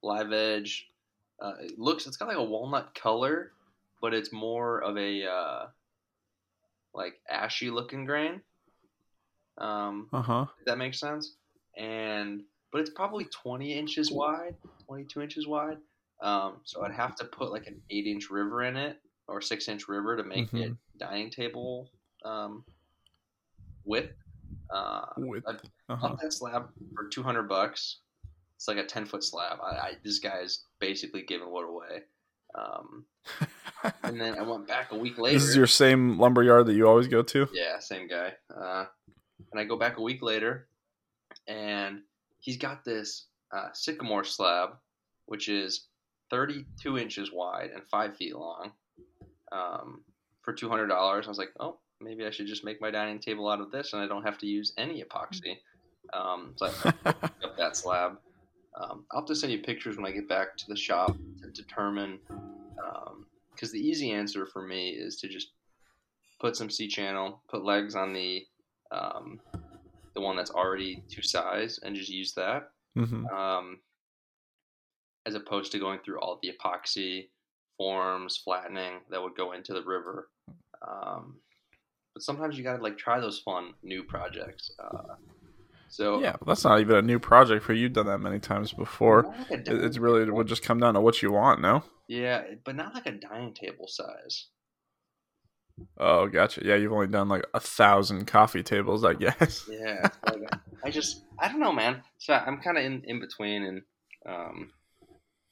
live 0.02 0.32
edge. 0.32 0.89
Uh, 1.40 1.54
it 1.60 1.78
looks, 1.78 2.06
it's 2.06 2.16
got 2.16 2.28
like 2.28 2.36
a 2.36 2.44
walnut 2.44 2.94
color, 2.94 3.52
but 4.00 4.12
it's 4.12 4.32
more 4.32 4.82
of 4.82 4.96
a 4.96 5.24
uh, 5.24 5.66
like 6.94 7.14
ashy 7.28 7.70
looking 7.70 8.04
grain. 8.04 8.40
Um, 9.58 10.08
uh 10.12 10.22
huh. 10.22 10.46
that 10.66 10.78
makes 10.78 10.98
sense. 10.98 11.34
And 11.76 12.42
but 12.72 12.80
it's 12.80 12.90
probably 12.90 13.24
20 13.24 13.72
inches 13.72 14.10
wide, 14.10 14.54
22 14.86 15.22
inches 15.22 15.46
wide. 15.46 15.78
Um, 16.22 16.56
so 16.64 16.84
I'd 16.84 16.92
have 16.92 17.16
to 17.16 17.24
put 17.24 17.50
like 17.50 17.66
an 17.66 17.80
eight 17.90 18.06
inch 18.06 18.30
river 18.30 18.62
in 18.62 18.76
it 18.76 18.98
or 19.26 19.40
six 19.40 19.68
inch 19.68 19.88
river 19.88 20.16
to 20.16 20.22
make 20.22 20.48
mm-hmm. 20.48 20.58
it 20.58 20.72
dining 20.98 21.30
table 21.30 21.90
um, 22.24 22.64
width. 23.84 24.12
Uh, 24.70 25.06
width. 25.16 25.46
I 25.48 25.52
uh-huh. 25.92 26.08
bought 26.08 26.20
that 26.20 26.32
slab 26.32 26.68
for 26.94 27.08
200 27.08 27.44
bucks. 27.44 27.98
It's 28.60 28.68
like 28.68 28.76
a 28.76 28.84
10 28.84 29.06
foot 29.06 29.24
slab. 29.24 29.58
I, 29.62 29.68
I 29.74 29.92
this 30.04 30.18
guy's 30.18 30.64
basically 30.80 31.22
giving 31.22 31.50
wood 31.50 31.66
away. 31.66 32.02
Um, 32.54 33.06
and 34.02 34.20
then 34.20 34.38
I 34.38 34.42
went 34.42 34.68
back 34.68 34.92
a 34.92 34.98
week 34.98 35.16
later. 35.16 35.38
This 35.38 35.48
is 35.48 35.56
your 35.56 35.66
same 35.66 36.18
lumber 36.18 36.42
yard 36.42 36.66
that 36.66 36.74
you 36.74 36.86
always 36.86 37.08
go 37.08 37.22
to. 37.22 37.48
Yeah, 37.54 37.78
same 37.78 38.06
guy. 38.06 38.34
Uh, 38.54 38.84
and 39.50 39.58
I 39.58 39.64
go 39.64 39.78
back 39.78 39.96
a 39.96 40.02
week 40.02 40.20
later, 40.20 40.68
and 41.48 42.02
he's 42.38 42.58
got 42.58 42.84
this 42.84 43.28
uh, 43.50 43.68
sycamore 43.72 44.24
slab, 44.24 44.76
which 45.24 45.48
is 45.48 45.86
32 46.28 46.98
inches 46.98 47.32
wide 47.32 47.70
and 47.74 47.82
five 47.90 48.14
feet 48.14 48.36
long, 48.36 48.72
um, 49.52 50.02
for 50.42 50.52
$200. 50.52 50.90
I 50.92 51.26
was 51.26 51.38
like, 51.38 51.54
oh, 51.58 51.78
maybe 51.98 52.26
I 52.26 52.30
should 52.30 52.46
just 52.46 52.62
make 52.62 52.78
my 52.78 52.90
dining 52.90 53.20
table 53.20 53.48
out 53.48 53.62
of 53.62 53.70
this, 53.70 53.94
and 53.94 54.02
I 54.02 54.06
don't 54.06 54.24
have 54.24 54.36
to 54.36 54.46
use 54.46 54.74
any 54.76 55.02
epoxy. 55.02 55.56
Um, 56.12 56.52
so 56.56 56.66
I 56.66 56.90
picked 57.12 57.42
up 57.42 57.56
that 57.56 57.74
slab. 57.74 58.18
Um, 58.78 59.04
I'll 59.10 59.20
have 59.20 59.28
to 59.28 59.34
send 59.34 59.52
you 59.52 59.60
pictures 59.60 59.96
when 59.96 60.06
I 60.06 60.12
get 60.12 60.28
back 60.28 60.56
to 60.58 60.64
the 60.68 60.76
shop 60.76 61.16
to 61.42 61.50
determine. 61.50 62.18
Because 62.26 63.70
um, 63.70 63.72
the 63.72 63.80
easy 63.80 64.12
answer 64.12 64.46
for 64.46 64.66
me 64.66 64.90
is 64.90 65.16
to 65.16 65.28
just 65.28 65.52
put 66.40 66.56
some 66.56 66.70
C 66.70 66.88
channel, 66.88 67.42
put 67.48 67.64
legs 67.64 67.94
on 67.94 68.12
the 68.12 68.44
um, 68.92 69.40
the 70.14 70.20
one 70.20 70.36
that's 70.36 70.50
already 70.50 71.04
to 71.10 71.22
size, 71.22 71.78
and 71.82 71.94
just 71.94 72.10
use 72.10 72.32
that. 72.34 72.70
Mm-hmm. 72.96 73.26
Um, 73.26 73.78
as 75.26 75.34
opposed 75.34 75.70
to 75.72 75.78
going 75.78 76.00
through 76.04 76.18
all 76.20 76.40
the 76.42 76.50
epoxy 76.50 77.28
forms, 77.76 78.36
flattening 78.38 79.00
that 79.10 79.22
would 79.22 79.36
go 79.36 79.52
into 79.52 79.72
the 79.72 79.82
river. 79.82 80.28
Um, 80.86 81.36
but 82.14 82.22
sometimes 82.22 82.58
you 82.58 82.64
gotta 82.64 82.82
like 82.82 82.98
try 82.98 83.20
those 83.20 83.38
fun 83.38 83.74
new 83.82 84.02
projects. 84.02 84.70
Uh, 84.82 85.14
so 85.90 86.20
yeah, 86.20 86.36
that's 86.46 86.64
not 86.64 86.80
even 86.80 86.96
a 86.96 87.02
new 87.02 87.18
project 87.18 87.64
for 87.64 87.72
you. 87.72 87.82
You've 87.82 87.92
done 87.92 88.06
that 88.06 88.18
many 88.18 88.38
times 88.38 88.72
before. 88.72 89.34
Like 89.50 89.66
it's 89.66 89.98
really 89.98 90.22
it 90.22 90.32
would 90.32 90.46
just 90.46 90.62
come 90.62 90.78
down 90.78 90.94
to 90.94 91.00
what 91.00 91.20
you 91.20 91.32
want, 91.32 91.60
no? 91.60 91.82
Yeah, 92.08 92.42
but 92.64 92.76
not 92.76 92.94
like 92.94 93.06
a 93.06 93.12
dining 93.12 93.54
table 93.54 93.86
size. 93.88 94.46
Oh, 95.98 96.28
gotcha. 96.28 96.62
Yeah, 96.64 96.76
you've 96.76 96.92
only 96.92 97.08
done 97.08 97.28
like 97.28 97.44
a 97.54 97.60
thousand 97.60 98.26
coffee 98.26 98.62
tables, 98.62 99.04
I 99.04 99.14
guess. 99.14 99.68
yeah, 99.70 100.08
like, 100.24 100.54
I 100.84 100.90
just 100.90 101.24
I 101.38 101.48
don't 101.48 101.60
know, 101.60 101.72
man. 101.72 102.02
So 102.18 102.34
I'm 102.34 102.60
kind 102.60 102.78
of 102.78 102.84
in 102.84 103.02
in 103.06 103.18
between, 103.18 103.64
and 103.64 103.82
um, 104.26 104.70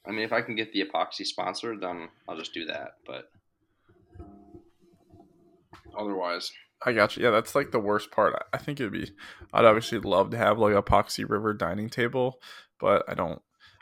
I 0.07 0.11
mean, 0.11 0.21
if 0.21 0.31
I 0.31 0.41
can 0.41 0.55
get 0.55 0.71
the 0.71 0.85
epoxy 0.85 1.25
sponsored, 1.25 1.81
then 1.81 2.07
I'll 2.27 2.37
just 2.37 2.53
do 2.53 2.65
that. 2.65 2.95
But 3.05 3.29
otherwise, 5.97 6.51
I 6.85 6.93
got 6.93 7.17
you. 7.17 7.23
Yeah, 7.23 7.31
that's 7.31 7.55
like 7.55 7.71
the 7.71 7.79
worst 7.79 8.11
part. 8.11 8.33
I 8.53 8.57
think 8.57 8.79
it'd 8.79 8.93
be. 8.93 9.11
I'd 9.53 9.65
obviously 9.65 9.99
love 9.99 10.31
to 10.31 10.37
have 10.37 10.59
like 10.59 10.73
a 10.73 10.81
epoxy 10.81 11.29
river 11.29 11.53
dining 11.53 11.89
table, 11.89 12.39
but 12.79 13.03
I 13.07 13.13
don't. 13.13 13.41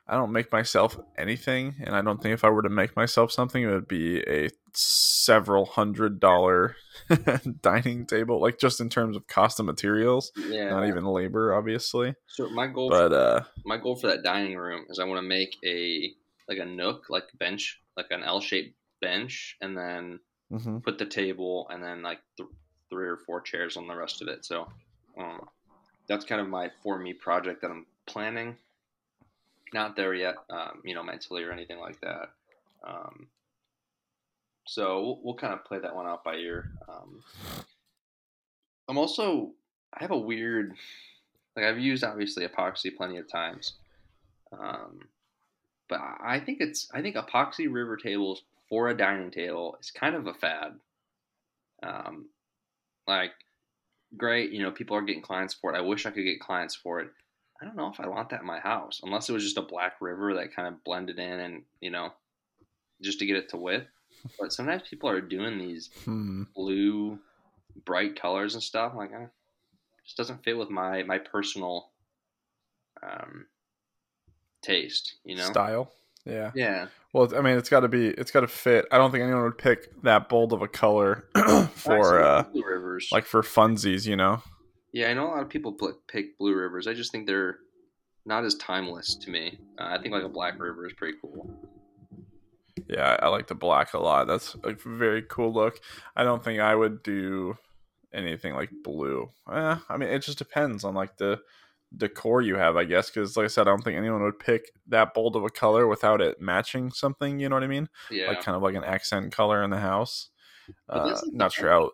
I 0.09 0.15
don't 0.15 0.31
make 0.31 0.53
myself 0.53 0.97
anything, 1.17 1.75
and 1.83 1.93
I 1.93 2.01
don't 2.01 2.21
think 2.21 2.33
if 2.33 2.45
I 2.45 2.49
were 2.49 2.61
to 2.61 2.69
make 2.69 2.95
myself 2.95 3.29
something, 3.29 3.61
it 3.61 3.67
would 3.67 3.89
be 3.89 4.21
a 4.21 4.49
several 4.73 5.65
hundred 5.65 6.21
dollar 6.21 6.77
dining 7.61 8.05
table, 8.05 8.41
like 8.41 8.57
just 8.57 8.79
in 8.79 8.87
terms 8.87 9.17
of 9.17 9.27
cost 9.27 9.59
of 9.59 9.65
materials, 9.65 10.31
yeah, 10.37 10.69
not 10.69 10.87
even 10.87 11.03
labor, 11.03 11.53
obviously. 11.53 12.15
So 12.27 12.49
my 12.49 12.67
goal, 12.67 12.89
but 12.89 13.09
for, 13.09 13.15
uh, 13.15 13.43
my 13.65 13.77
goal 13.77 13.97
for 13.97 14.07
that 14.07 14.23
dining 14.23 14.55
room 14.55 14.85
is 14.89 14.97
I 14.97 15.03
want 15.03 15.17
to 15.19 15.27
make 15.27 15.57
a 15.65 16.13
like 16.47 16.59
a 16.59 16.65
nook, 16.65 17.07
like 17.09 17.25
bench, 17.37 17.81
like 17.97 18.07
an 18.09 18.23
L 18.23 18.39
shaped 18.39 18.77
bench, 19.01 19.57
and 19.61 19.77
then 19.77 20.19
mm-hmm. 20.51 20.77
put 20.79 20.97
the 20.97 21.05
table, 21.05 21.67
and 21.69 21.83
then 21.83 22.01
like 22.01 22.19
th- 22.37 22.49
three 22.89 23.07
or 23.07 23.17
four 23.17 23.41
chairs 23.41 23.77
on 23.77 23.87
the 23.87 23.95
rest 23.95 24.21
of 24.21 24.27
it. 24.27 24.45
So 24.45 24.67
um, 25.17 25.47
that's 26.07 26.25
kind 26.25 26.41
of 26.41 26.47
my 26.47 26.71
for 26.83 26.97
me 26.97 27.13
project 27.13 27.61
that 27.61 27.71
I'm 27.71 27.85
planning. 28.05 28.57
Not 29.73 29.95
there 29.95 30.13
yet, 30.13 30.35
um, 30.49 30.81
you 30.85 30.95
know, 30.95 31.03
mentally 31.03 31.43
or 31.43 31.51
anything 31.51 31.79
like 31.79 31.99
that. 32.01 32.29
Um, 32.87 33.27
so 34.65 35.01
we'll, 35.01 35.19
we'll, 35.23 35.33
kind 35.35 35.53
of 35.53 35.65
play 35.65 35.79
that 35.79 35.95
one 35.95 36.07
out 36.07 36.23
by 36.23 36.35
ear. 36.35 36.71
Um, 36.87 37.23
I'm 38.87 38.97
also 38.97 39.51
I 39.93 40.01
have 40.01 40.11
a 40.11 40.17
weird 40.17 40.73
like 41.55 41.65
I've 41.65 41.79
used 41.79 42.03
obviously 42.03 42.47
epoxy 42.47 42.95
plenty 42.95 43.17
of 43.17 43.29
times, 43.29 43.73
um, 44.57 44.99
but 45.89 45.99
I 45.99 46.39
think 46.39 46.61
it's 46.61 46.89
I 46.93 47.01
think 47.01 47.15
epoxy 47.15 47.71
river 47.71 47.97
tables 47.97 48.43
for 48.69 48.89
a 48.89 48.97
dining 48.97 49.31
table 49.31 49.77
is 49.81 49.91
kind 49.91 50.15
of 50.15 50.27
a 50.27 50.33
fad. 50.33 50.73
Um, 51.83 52.27
like, 53.07 53.31
great, 54.15 54.51
you 54.51 54.61
know, 54.61 54.71
people 54.71 54.95
are 54.95 55.01
getting 55.01 55.21
clients 55.21 55.53
for 55.53 55.73
it. 55.73 55.77
I 55.77 55.81
wish 55.81 56.05
I 56.05 56.11
could 56.11 56.23
get 56.23 56.39
clients 56.39 56.75
for 56.75 56.99
it. 56.99 57.09
I 57.61 57.65
don't 57.65 57.75
know 57.75 57.89
if 57.89 57.99
I 57.99 58.07
want 58.07 58.29
that 58.29 58.41
in 58.41 58.47
my 58.47 58.59
house, 58.59 59.01
unless 59.03 59.29
it 59.29 59.33
was 59.33 59.43
just 59.43 59.57
a 59.57 59.63
black 59.63 59.99
river 59.99 60.35
that 60.35 60.55
kind 60.55 60.67
of 60.67 60.83
blended 60.83 61.17
in 61.17 61.39
and, 61.39 61.63
you 61.81 61.89
know, 61.89 62.11
just 63.01 63.19
to 63.19 63.25
get 63.25 63.37
it 63.37 63.49
to 63.49 63.57
width. 63.57 63.87
But 64.39 64.53
sometimes 64.53 64.83
people 64.87 65.09
are 65.09 65.21
doing 65.21 65.57
these 65.57 65.89
hmm. 66.03 66.43
blue, 66.55 67.19
bright 67.85 68.19
colors 68.19 68.53
and 68.53 68.63
stuff. 68.63 68.91
I'm 68.91 68.97
like, 68.97 69.11
eh, 69.13 69.27
just 70.03 70.17
doesn't 70.17 70.43
fit 70.43 70.57
with 70.57 70.69
my 70.69 71.03
my 71.03 71.17
personal 71.17 71.89
um, 73.03 73.45
taste, 74.61 75.15
you 75.23 75.35
know, 75.35 75.43
style. 75.43 75.91
Yeah. 76.27 76.51
Yeah. 76.55 76.87
Well, 77.13 77.33
I 77.35 77.41
mean, 77.41 77.57
it's 77.57 77.69
got 77.69 77.81
to 77.81 77.87
be, 77.87 78.07
it's 78.09 78.31
got 78.31 78.41
to 78.41 78.47
fit. 78.47 78.85
I 78.91 78.97
don't 78.97 79.11
think 79.11 79.23
anyone 79.23 79.43
would 79.43 79.57
pick 79.57 80.01
that 80.03 80.29
bold 80.29 80.53
of 80.53 80.61
a 80.61 80.67
color 80.67 81.27
for, 81.73 82.21
uh, 82.21 82.43
rivers. 82.53 83.09
like 83.11 83.25
for 83.25 83.41
funsies, 83.41 84.05
you 84.05 84.15
know? 84.15 84.41
Yeah, 84.91 85.09
I 85.09 85.13
know 85.13 85.27
a 85.27 85.29
lot 85.29 85.41
of 85.41 85.49
people 85.49 85.77
pick 86.07 86.37
blue 86.37 86.55
rivers. 86.55 86.87
I 86.87 86.93
just 86.93 87.11
think 87.11 87.27
they're 87.27 87.59
not 88.25 88.43
as 88.43 88.55
timeless 88.55 89.15
to 89.15 89.29
me. 89.29 89.59
Uh, 89.79 89.85
I 89.85 90.01
think 90.01 90.13
like 90.13 90.23
a 90.23 90.29
black 90.29 90.59
river 90.59 90.85
is 90.85 90.93
pretty 90.93 91.17
cool. 91.21 91.49
Yeah, 92.87 93.17
I 93.21 93.27
like 93.29 93.47
the 93.47 93.55
black 93.55 93.93
a 93.93 93.99
lot. 93.99 94.27
That's 94.27 94.55
a 94.63 94.73
very 94.73 95.23
cool 95.23 95.53
look. 95.53 95.79
I 96.15 96.23
don't 96.23 96.43
think 96.43 96.59
I 96.59 96.75
would 96.75 97.03
do 97.03 97.57
anything 98.13 98.53
like 98.53 98.69
blue. 98.83 99.29
Eh, 99.51 99.75
I 99.89 99.97
mean, 99.97 100.09
it 100.09 100.19
just 100.19 100.37
depends 100.37 100.83
on 100.83 100.93
like 100.93 101.17
the 101.17 101.41
decor 101.95 102.41
you 102.41 102.55
have, 102.55 102.75
I 102.75 102.83
guess. 102.83 103.09
Because 103.09 103.37
like 103.37 103.45
I 103.45 103.47
said, 103.47 103.67
I 103.67 103.71
don't 103.71 103.83
think 103.83 103.97
anyone 103.97 104.23
would 104.23 104.39
pick 104.39 104.71
that 104.87 105.13
bold 105.13 105.35
of 105.35 105.43
a 105.43 105.49
color 105.49 105.87
without 105.87 106.21
it 106.21 106.41
matching 106.41 106.91
something. 106.91 107.39
You 107.39 107.49
know 107.49 107.55
what 107.55 107.63
I 107.63 107.67
mean? 107.67 107.89
Yeah. 108.11 108.27
Like 108.29 108.41
kind 108.41 108.55
of 108.55 108.61
like 108.61 108.75
an 108.75 108.83
accent 108.83 109.31
color 109.31 109.63
in 109.63 109.69
the 109.69 109.79
house. 109.79 110.29
Uh, 110.89 111.07
this 111.09 111.21
is 111.23 111.31
the 111.31 111.37
not 111.37 111.53
sure 111.53 111.69
how. 111.69 111.91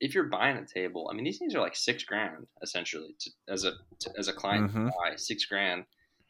if 0.00 0.14
you're 0.14 0.24
buying 0.24 0.56
a 0.56 0.66
table, 0.66 1.08
I 1.10 1.14
mean, 1.14 1.24
these 1.24 1.38
things 1.38 1.54
are 1.54 1.60
like 1.60 1.76
six 1.76 2.04
grand 2.04 2.46
essentially 2.62 3.14
to, 3.20 3.30
as 3.48 3.64
a 3.64 3.72
to, 4.00 4.10
as 4.18 4.28
a 4.28 4.32
client 4.32 4.72
Mhm. 4.72 4.86
buy 4.86 5.16
six 5.16 5.44
grand 5.44 5.84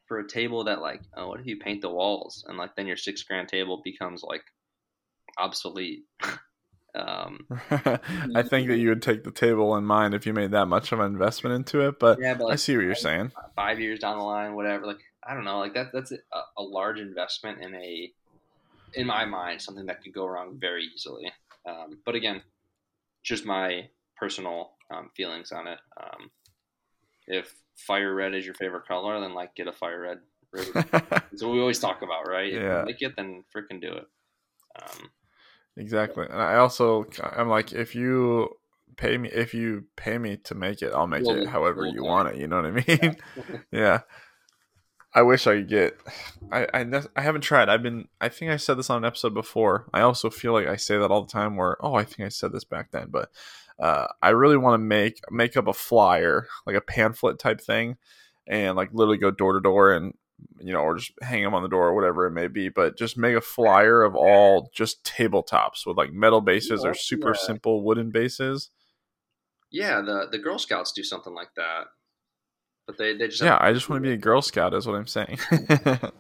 for 0.07 0.19
a 0.19 0.29
table 0.29 0.65
that 0.65 0.81
like 0.81 1.03
oh 1.17 1.29
what 1.29 1.39
if 1.41 1.47
you 1.47 1.57
paint 1.57 1.81
the 1.81 1.89
walls 1.89 2.45
and 2.49 2.59
like 2.59 2.75
then 2.75 2.87
your 2.89 2.97
six 2.97 3.23
grand 3.23 3.49
table 3.49 3.81
becomes 3.85 4.23
like 4.23 4.43
obsolete. 5.39 6.05
um, 6.95 7.47
I 7.71 8.43
think 8.43 8.69
that 8.69 8.79
you 8.79 8.89
would 8.91 9.03
take 9.03 9.25
the 9.25 9.31
table 9.31 9.77
in 9.77 9.85
mind 9.85 10.15
if 10.15 10.27
you 10.27 10.33
made 10.33 10.51
that 10.53 10.67
much 10.67 10.93
of 10.93 11.01
an 11.01 11.07
investment 11.07 11.55
into 11.57 11.87
it. 11.87 11.99
But 11.99 12.19
yeah, 12.21 12.35
but 12.35 12.47
I 12.47 12.57
see 12.57 12.77
what 12.77 12.85
you're 12.85 12.95
saying. 12.95 13.33
five 13.57 13.81
years 13.81 14.01
down 14.01 14.19
the 14.19 14.25
line, 14.25 14.55
whatever. 14.55 14.87
Like 14.87 15.01
I 15.27 15.35
don't 15.35 15.45
know, 15.45 15.59
like 15.59 15.75
that 15.75 15.89
that's 15.93 16.13
a, 16.13 16.17
a 16.57 16.63
large 16.63 16.99
investment 17.01 17.63
in 17.63 17.75
a 17.75 18.13
in 18.95 19.07
my 19.07 19.25
mind 19.25 19.63
something 19.63 19.87
that 19.87 20.03
could 20.03 20.13
go 20.13 20.27
wrong 20.27 20.59
very 20.61 20.85
easily. 20.95 21.31
Um, 21.67 21.99
but 22.05 22.15
again, 22.15 22.43
just 23.23 23.45
my 23.45 23.89
personal 24.17 24.73
um, 24.93 25.11
feelings 25.17 25.53
on 25.53 25.67
it. 25.69 25.79
Um, 26.03 26.31
if 27.27 27.55
fire 27.77 28.13
red 28.15 28.35
is 28.35 28.45
your 28.45 28.55
favorite 28.55 28.87
color, 28.89 29.21
then 29.21 29.35
like 29.35 29.55
get 29.55 29.69
a 29.69 29.73
fire 29.73 30.01
red. 30.01 30.19
ribbon. 30.53 30.85
That's 31.11 31.43
what 31.43 31.53
we 31.53 31.61
always 31.61 31.79
talk 31.79 32.03
about, 32.03 32.27
right? 32.29 32.53
If 32.53 32.61
Yeah. 32.61 32.81
you 32.81 32.87
like 32.87 33.01
it, 33.03 33.15
then 33.17 33.45
freaking 33.55 33.81
do 33.81 33.93
it. 33.93 34.07
Um, 34.83 35.11
exactly. 35.81 36.27
And 36.29 36.41
I 36.41 36.57
also, 36.57 37.07
I'm 37.23 37.49
like, 37.49 37.73
if 37.73 37.95
you 37.95 38.51
pay 38.97 39.17
me, 39.17 39.29
if 39.31 39.55
you 39.55 39.85
pay 39.97 40.19
me 40.19 40.37
to 40.45 40.55
make 40.55 40.83
it, 40.83 40.93
I'll 40.95 41.07
make 41.07 41.27
it 41.27 41.49
however 41.49 41.87
you 41.87 42.05
want 42.05 42.29
it. 42.29 42.37
You 42.37 42.47
know 42.47 42.63
what 42.63 42.67
I 42.67 42.71
mean? 43.03 43.17
yeah. 43.73 44.01
I 45.13 45.23
wish 45.23 45.47
I 45.47 45.57
could 45.57 45.69
get. 45.69 45.97
I, 46.53 46.67
I 46.73 47.03
I 47.17 47.23
haven't 47.23 47.41
tried. 47.41 47.69
I've 47.69 47.83
been. 47.83 48.07
I 48.21 48.29
think 48.29 48.53
I 48.53 48.57
said 48.57 48.79
this 48.79 48.91
on 48.91 48.99
an 48.99 49.05
episode 49.05 49.35
before. 49.35 49.89
I 49.93 50.03
also 50.03 50.31
feel 50.31 50.53
like 50.53 50.69
I 50.69 50.77
say 50.77 50.99
that 50.99 51.11
all 51.11 51.23
the 51.23 51.33
time. 51.33 51.57
Where 51.57 51.85
oh, 51.85 51.95
I 51.95 52.05
think 52.05 52.27
I 52.27 52.29
said 52.29 52.53
this 52.53 52.63
back 52.63 52.93
then, 52.93 53.09
but 53.11 53.29
uh, 53.81 54.07
I 54.23 54.31
really 54.31 54.57
want 54.57 54.75
to 54.75 54.85
make 54.85 55.21
make 55.31 55.57
up 55.57 55.67
a 55.67 55.73
flyer, 55.73 56.47
like 56.65 56.77
a 56.77 56.81
pamphlet 56.81 57.41
type 57.41 57.61
thing, 57.61 57.97
and 58.47 58.77
like 58.77 58.91
literally 58.93 59.19
go 59.19 59.33
door 59.33 59.55
to 59.55 59.61
door 59.61 59.93
and 59.93 60.15
you 60.59 60.73
know, 60.73 60.81
or 60.81 60.97
just 60.97 61.13
hang 61.23 61.43
them 61.43 61.55
on 61.55 61.63
the 61.63 61.69
door 61.69 61.89
or 61.89 61.95
whatever 61.95 62.27
it 62.27 62.33
may 62.33 62.47
be. 62.47 62.69
But 62.69 62.97
just 62.97 63.17
make 63.17 63.37
a 63.37 63.41
flyer 63.41 64.03
of 64.03 64.15
all 64.15 64.71
just 64.75 65.05
tabletops 65.05 65.87
with 65.87 65.97
like 65.97 66.13
metal 66.13 66.41
bases 66.41 66.85
or 66.85 66.95
super 66.95 67.31
yeah. 67.35 67.41
simple 67.41 67.83
wooden 67.83 68.11
bases. 68.11 68.71
yeah, 69.71 70.01
the 70.01 70.29
the 70.31 70.39
Girl 70.39 70.59
Scouts 70.59 70.93
do 70.93 71.03
something 71.03 71.35
like 71.35 71.55
that, 71.57 71.87
but 72.87 72.99
they 72.99 73.15
they 73.15 73.29
just 73.29 73.43
Yeah, 73.43 73.59
I 73.61 73.73
just 73.73 73.89
want 73.89 74.03
to 74.03 74.09
be 74.09 74.15
a 74.15 74.17
Girl 74.29 74.43
Scout, 74.43 74.75
is 74.75 74.87
what 74.87 74.97
I'm 74.97 75.07
saying. 75.07 75.39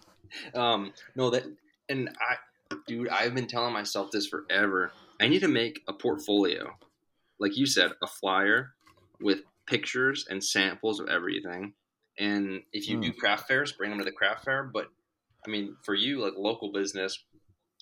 Um, 0.54 0.92
no, 1.16 1.30
that 1.30 1.44
and 1.88 2.10
I, 2.20 2.76
dude, 2.86 3.08
I've 3.08 3.34
been 3.34 3.46
telling 3.46 3.72
myself 3.72 4.10
this 4.10 4.26
forever. 4.26 4.92
I 5.20 5.28
need 5.28 5.40
to 5.40 5.48
make 5.48 5.80
a 5.88 5.92
portfolio, 5.92 6.76
like 7.38 7.56
you 7.56 7.66
said, 7.66 7.92
a 8.02 8.06
flyer 8.06 8.74
with 9.20 9.40
pictures 9.66 10.26
and 10.30 10.42
samples 10.42 11.00
of 11.00 11.08
everything. 11.08 11.74
And 12.20 12.62
if 12.72 12.86
you 12.86 13.00
do 13.00 13.12
craft 13.12 13.48
fairs, 13.48 13.72
bring 13.72 13.90
them 13.90 13.98
to 13.98 14.04
the 14.04 14.12
craft 14.12 14.44
fair. 14.44 14.62
But 14.64 14.88
I 15.46 15.50
mean, 15.50 15.74
for 15.82 15.94
you, 15.94 16.20
like 16.22 16.34
local 16.36 16.70
business 16.70 17.18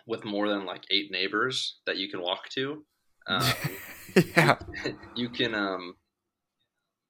with 0.07 0.25
more 0.25 0.49
than 0.49 0.65
like 0.65 0.85
eight 0.91 1.11
neighbors 1.11 1.81
that 1.87 1.97
you 1.99 2.09
can 2.09 2.23
walk 2.23 2.49
to, 2.51 2.85
um, 3.27 3.45
yeah. 4.37 4.57
you 5.17 5.29
can 5.29 5.55
um, 5.55 5.97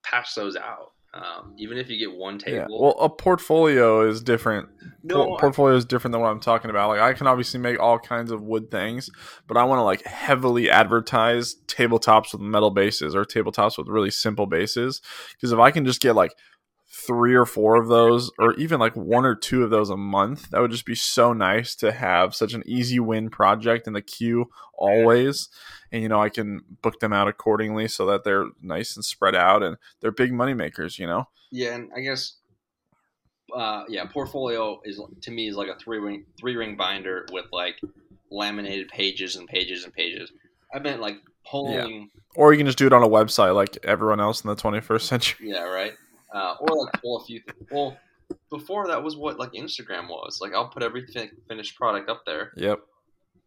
pass 0.03 0.35
those 0.35 0.57
out. 0.57 0.93
Um, 1.15 1.55
even 1.57 1.79
if 1.79 1.89
you 1.89 1.99
get 1.99 2.15
one 2.15 2.39
Yeah. 2.47 2.63
table. 2.63 2.83
Well, 2.83 2.97
a 3.01 3.09
portfolio 3.09 4.07
is 4.07 4.21
different. 4.21 4.69
no, 5.03 5.25
Por- 5.27 5.39
portfolio 5.39 5.75
is 5.75 5.87
different 5.87 6.13
than 6.13 6.21
what 6.21 6.29
I'm 6.31 6.39
talking 6.41 6.71
about. 6.71 6.89
Like 6.89 7.01
I 7.01 7.15
can 7.15 7.27
obviously 7.27 7.59
make 7.61 7.81
all 7.81 7.99
kinds 7.99 8.31
of 8.31 8.43
wood 8.43 8.71
things, 8.71 9.09
but 9.47 9.57
I 9.57 9.65
want 9.65 9.79
to 9.79 9.85
like 9.85 10.05
heavily 10.05 10.69
advertise 10.71 11.57
tabletops 11.67 12.33
with 12.33 12.43
metal 12.43 12.71
bases 12.71 13.15
or 13.15 13.25
tabletops 13.25 13.79
with 13.79 13.89
really 13.89 14.11
simple 14.11 14.47
bases. 14.47 15.01
Because 15.33 15.51
if 15.51 15.59
I 15.59 15.71
can 15.71 15.87
just 15.87 16.01
get 16.03 16.15
like 16.15 16.33
three 17.09 17.35
or 17.35 17.47
four 17.47 17.75
of 17.77 17.89
those, 17.89 18.31
or 18.39 18.53
even 18.55 18.79
like 18.79 18.95
one 18.95 19.25
or 19.25 19.35
two 19.35 19.65
of 19.65 19.71
those 19.71 19.89
a 19.89 19.97
month, 19.97 20.51
that 20.51 20.61
would 20.61 20.71
just 20.71 20.85
be 20.85 20.95
so 20.95 21.33
nice 21.33 21.75
to 21.75 21.91
have 21.91 22.35
such 22.35 22.53
an 22.53 22.63
easy 22.67 23.01
win 23.01 23.31
project 23.31 23.87
in 23.87 23.95
the 23.95 24.03
queue 24.03 24.51
always. 24.75 25.49
And 25.91 26.03
you 26.03 26.09
know, 26.11 26.23
I 26.23 26.29
can 26.29 26.61
book 26.83 27.01
them 27.01 27.15
out 27.15 27.27
accordingly 27.27 27.89
so 27.89 28.05
that 28.07 28.23
they're 28.23 28.45
nice 28.63 28.95
and 28.95 29.05
spread 29.05 29.35
out 29.35 29.63
and 29.63 29.79
they're 30.01 30.13
big 30.13 30.33
money 30.33 30.53
makers. 30.53 30.99
You 30.99 31.07
know. 31.07 31.29
Yeah, 31.51 31.75
and 31.75 31.91
I 31.97 32.01
guess, 32.01 32.35
uh, 33.57 33.85
yeah, 33.89 34.05
portfolio 34.05 34.81
is 34.85 35.01
to 35.23 35.31
me 35.31 35.49
is 35.49 35.57
like 35.57 35.69
a 35.69 35.77
three 35.77 35.99
ring 35.99 36.27
three 36.39 36.57
ring 36.57 36.77
binder 36.77 37.27
with 37.33 37.47
like 37.53 37.81
laminated 38.31 38.89
pages 38.89 39.37
and 39.37 39.49
pages 39.49 39.85
and 39.85 39.95
pages. 39.95 40.31
I've 40.75 40.83
been 40.83 41.01
like 41.01 41.17
pulling, 41.51 42.11
Or 42.37 42.53
you 42.53 42.59
can 42.59 42.67
just 42.67 42.77
do 42.77 42.87
it 42.87 42.93
on 42.93 43.03
a 43.03 43.09
website 43.09 43.55
like 43.55 43.79
everyone 43.83 44.21
else 44.21 44.45
in 44.45 44.49
the 44.49 44.57
21st 44.57 45.01
century. 45.01 45.49
yeah, 45.49 45.63
right, 45.63 45.93
uh, 46.35 46.55
or 46.61 46.85
like 46.85 47.01
pull 47.01 47.19
a 47.19 47.25
few. 47.25 47.41
Th- 47.41 47.57
well, 47.71 47.97
before 48.51 48.87
that 48.89 49.03
was 49.03 49.17
what 49.17 49.39
like 49.39 49.53
Instagram 49.53 50.09
was. 50.09 50.39
Like 50.41 50.53
I'll 50.55 50.69
put 50.69 50.83
every 50.83 51.07
fin- 51.07 51.31
finished 51.49 51.77
product 51.77 52.09
up 52.11 52.23
there, 52.27 52.53
Yep. 52.57 52.81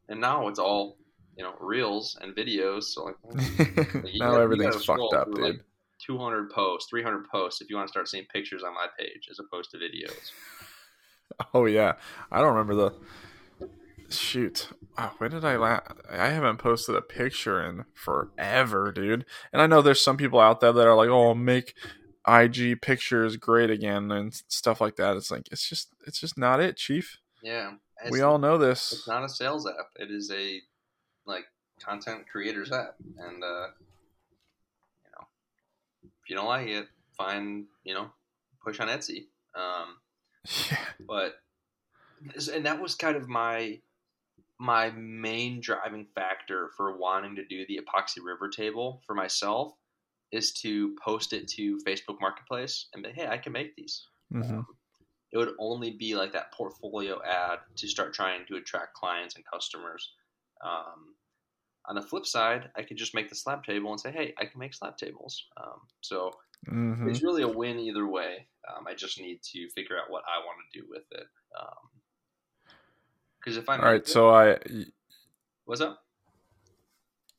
and 0.10 0.20
now 0.22 0.48
it's 0.48 0.60
all 0.60 0.98
you 1.38 1.44
know 1.44 1.54
reels 1.60 2.18
and 2.22 2.36
videos. 2.36 2.84
So 2.86 3.04
like, 3.06 3.16
you 4.14 4.20
now 4.20 4.32
gotta- 4.32 4.42
everything's 4.44 4.84
fucked 4.86 5.14
up, 5.14 5.34
dude. 5.34 5.44
like, 5.44 5.62
200 6.08 6.50
posts, 6.50 6.90
300 6.90 7.30
posts 7.30 7.62
if 7.62 7.70
you 7.70 7.76
want 7.76 7.88
to 7.88 7.92
start 7.92 8.08
seeing 8.08 8.26
pictures 8.34 8.64
on 8.64 8.74
my 8.74 8.88
page 8.98 9.28
as 9.30 9.38
opposed 9.40 9.70
to 9.72 9.78
videos. 9.78 10.32
Oh 11.54 11.66
yeah, 11.66 11.94
I 12.32 12.40
don't 12.40 12.54
remember 12.56 12.76
the 12.76 12.94
shoot. 14.14 14.68
Wow, 14.98 15.14
when 15.18 15.32
did 15.32 15.46
I 15.46 15.56
la- 15.56 15.80
I 16.12 16.28
haven't 16.28 16.58
posted 16.58 16.96
a 16.96 17.02
picture 17.02 17.64
in 17.64 17.86
forever, 17.94 18.92
dude. 18.92 19.26
And 19.54 19.62
I 19.62 19.66
know 19.68 19.82
there's 19.82 20.02
some 20.02 20.18
people 20.18 20.40
out 20.40 20.60
there 20.60 20.74
that 20.74 20.86
are 20.86 20.96
like, 20.96 21.10
"Oh, 21.10 21.34
make 21.34 21.74
IG 22.28 22.82
pictures 22.82 23.38
great 23.38 23.70
again" 23.70 24.12
and 24.12 24.34
stuff 24.48 24.82
like 24.82 24.96
that. 24.98 25.18
It's 25.18 25.32
like 25.32 25.48
it's 25.51 25.68
just 25.68 25.90
it's 26.06 26.20
just 26.20 26.38
not 26.38 26.60
it, 26.60 26.78
chief. 26.78 27.20
Yeah, 27.44 27.74
we 28.10 28.22
all 28.22 28.38
know 28.38 28.58
this. 28.58 28.92
It's 28.92 29.08
not 29.08 29.24
a 29.24 29.30
sales 29.30 29.68
app. 29.68 29.88
It 29.96 30.12
is 30.12 30.32
a 30.32 30.62
like 31.25 31.46
content 31.80 32.25
creators 32.32 32.72
app, 32.72 32.96
and 33.18 33.44
uh, 33.44 33.68
you 35.04 35.12
know, 35.18 35.28
if 36.04 36.30
you 36.30 36.36
don't 36.36 36.48
like 36.48 36.68
it, 36.68 36.88
find 37.18 37.66
you 37.84 37.94
know, 37.94 38.12
push 38.63 38.80
on 38.80 38.88
Etsy. 38.88 39.28
Um, 39.56 39.98
Yeah. 40.72 40.78
but 41.08 41.36
and 42.54 42.66
that 42.66 42.82
was 42.82 42.96
kind 42.96 43.16
of 43.16 43.28
my 43.28 43.80
my 44.60 44.92
main 44.92 45.60
driving 45.60 46.06
factor 46.13 46.70
for 46.78 46.96
wanting 46.98 47.36
to 47.36 47.46
do 47.46 47.66
the 47.68 47.80
epoxy 47.80 48.24
river 48.24 48.48
table 48.48 49.01
for 49.08 49.16
myself 49.16 49.74
is 50.32 50.54
to 50.54 50.96
post 51.04 51.34
it 51.34 51.48
to 51.50 51.78
Facebook 51.88 52.20
Marketplace 52.22 52.88
and 52.94 53.04
be, 53.04 53.12
hey, 53.12 53.28
I 53.28 53.38
can 53.38 53.52
make 53.54 53.76
these 53.76 54.08
Mm-hmm. 54.34 54.62
it 55.32 55.38
would 55.38 55.54
only 55.60 55.92
be 55.92 56.16
like 56.16 56.34
that 56.34 56.54
portfolio 56.54 57.22
ad 57.24 57.60
to 57.78 57.88
start 57.88 58.14
trying 58.14 58.46
to 58.48 58.58
attract 58.58 58.94
clients 58.94 59.36
and 59.36 59.46
customers. 59.46 60.14
Um, 60.64 61.16
on 61.86 61.96
the 61.96 62.02
flip 62.02 62.26
side, 62.26 62.70
I 62.76 62.84
could 62.84 62.98
just 62.98 63.16
make 63.16 63.30
the 63.30 63.36
slab 63.36 63.64
table 63.64 63.92
and 63.92 64.00
say, 64.00 64.12
"Hey, 64.12 64.34
I 64.38 64.46
can 64.46 64.60
make 64.60 64.74
slab 64.74 64.98
tables." 64.98 65.48
Um, 65.58 65.82
so 66.02 66.32
hmm 66.68 67.08
it's 67.08 67.24
really 67.24 67.44
a 67.44 67.48
win 67.48 67.80
either 67.80 68.08
way. 68.08 68.48
Um, 68.70 68.88
I 68.88 68.94
just 68.94 69.20
need 69.20 69.42
to 69.44 69.70
figure 69.70 69.98
out 69.98 70.10
what 70.12 70.24
I 70.28 70.40
want 70.46 70.60
to 70.72 70.80
do 70.80 70.88
with 70.90 71.04
it. 71.12 71.28
Because 73.40 73.58
if 73.58 73.68
I 73.70 73.78
All 73.78 73.86
right, 73.86 74.08
so 74.08 74.30
I 74.30 74.60
what's 75.66 75.82
up? 75.82 76.04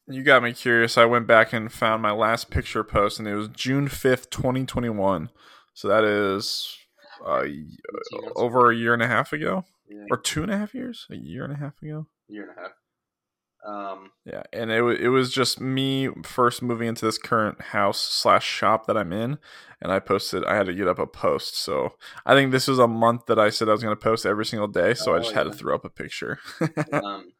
You 0.08 0.22
got 0.22 0.42
me 0.42 0.52
curious. 0.52 0.98
I 0.98 1.04
went 1.04 1.26
back 1.26 1.52
and 1.52 1.72
found 1.72 2.02
my 2.02 2.10
last 2.12 2.50
picture 2.50 2.82
post, 2.84 3.18
and 3.18 3.28
it 3.28 3.34
was 3.36 3.48
June 3.48 3.88
fifth, 3.88 4.30
twenty 4.30 4.64
twenty 4.66 4.88
one. 4.88 5.30
So 5.74 5.88
that 5.88 6.04
is 6.04 6.76
uh, 7.24 7.44
over 8.36 8.70
a 8.70 8.76
year 8.76 8.92
and 8.94 9.02
a 9.02 9.06
half 9.06 9.32
ago, 9.32 9.64
Yeah, 9.88 10.04
or 10.10 10.16
two 10.16 10.42
and 10.42 10.52
a 10.52 10.58
half 10.58 10.74
years, 10.74 11.06
a 11.10 11.16
year 11.16 11.44
and 11.44 11.52
a 11.52 11.56
half 11.56 11.80
ago. 11.82 12.06
year 12.28 12.48
and 12.48 12.58
a 12.58 12.60
half. 12.60 12.70
Um, 13.64 14.10
Yeah, 14.24 14.42
and 14.52 14.72
it 14.72 14.82
wa- 14.82 14.88
it 14.90 15.08
was 15.08 15.32
just 15.32 15.60
me 15.60 16.08
first 16.24 16.62
moving 16.62 16.88
into 16.88 17.04
this 17.04 17.16
current 17.16 17.60
house 17.60 18.00
slash 18.00 18.44
shop 18.44 18.86
that 18.88 18.96
I'm 18.98 19.12
in, 19.12 19.38
and 19.80 19.92
I 19.92 20.00
posted. 20.00 20.44
I 20.44 20.56
had 20.56 20.66
to 20.66 20.74
get 20.74 20.88
up 20.88 20.98
a 20.98 21.06
post, 21.06 21.56
so 21.56 21.94
I 22.26 22.34
think 22.34 22.50
this 22.50 22.66
was 22.66 22.80
a 22.80 22.88
month 22.88 23.26
that 23.26 23.38
I 23.38 23.50
said 23.50 23.68
I 23.68 23.72
was 23.72 23.82
going 23.84 23.96
to 23.96 24.02
post 24.02 24.26
every 24.26 24.44
single 24.44 24.66
day. 24.68 24.94
So 24.94 25.14
I 25.14 25.18
Oh, 25.18 25.20
just 25.20 25.34
had 25.34 25.44
to 25.44 25.52
throw 25.52 25.76
up 25.76 25.84
a 25.84 25.88
picture. 25.90 26.40
um, 26.92 27.30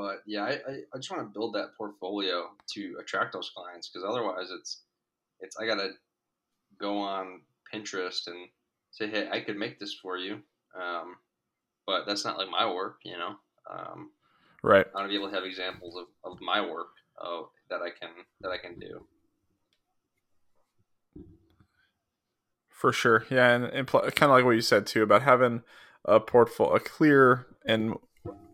but 0.00 0.22
yeah, 0.24 0.44
I, 0.44 0.50
I, 0.50 0.72
I 0.94 0.96
just 0.96 1.10
want 1.10 1.22
to 1.22 1.38
build 1.38 1.54
that 1.54 1.76
portfolio 1.76 2.48
to 2.72 2.96
attract 2.98 3.34
those 3.34 3.52
clients 3.54 3.88
because 3.88 4.08
otherwise 4.08 4.48
it's 4.50 4.80
it's 5.40 5.58
I 5.58 5.66
gotta 5.66 5.90
go 6.80 6.96
on 6.96 7.42
Pinterest 7.72 8.26
and 8.26 8.48
say, 8.92 9.08
hey, 9.08 9.28
I 9.30 9.40
could 9.40 9.58
make 9.58 9.78
this 9.78 9.92
for 9.92 10.16
you, 10.16 10.40
um, 10.74 11.16
but 11.86 12.06
that's 12.06 12.24
not 12.24 12.38
like 12.38 12.48
my 12.48 12.72
work, 12.72 13.00
you 13.04 13.18
know. 13.18 13.34
Um, 13.70 14.10
right. 14.62 14.86
I 14.94 14.98
want 14.98 15.04
to 15.04 15.08
be 15.10 15.16
able 15.16 15.28
to 15.28 15.34
have 15.34 15.44
examples 15.44 15.96
of, 15.96 16.32
of 16.32 16.40
my 16.40 16.62
work 16.62 16.88
uh, 17.22 17.42
that 17.68 17.82
I 17.82 17.90
can 17.90 18.08
that 18.40 18.50
I 18.50 18.56
can 18.56 18.78
do. 18.78 19.04
For 22.70 22.90
sure, 22.90 23.26
yeah, 23.30 23.50
and, 23.54 23.64
and 23.64 23.86
pl- 23.86 24.10
kind 24.12 24.30
of 24.32 24.36
like 24.36 24.46
what 24.46 24.52
you 24.52 24.62
said 24.62 24.86
too 24.86 25.02
about 25.02 25.20
having 25.20 25.62
a 26.06 26.20
portfolio, 26.20 26.76
a 26.76 26.80
clear 26.80 27.46
and 27.66 27.96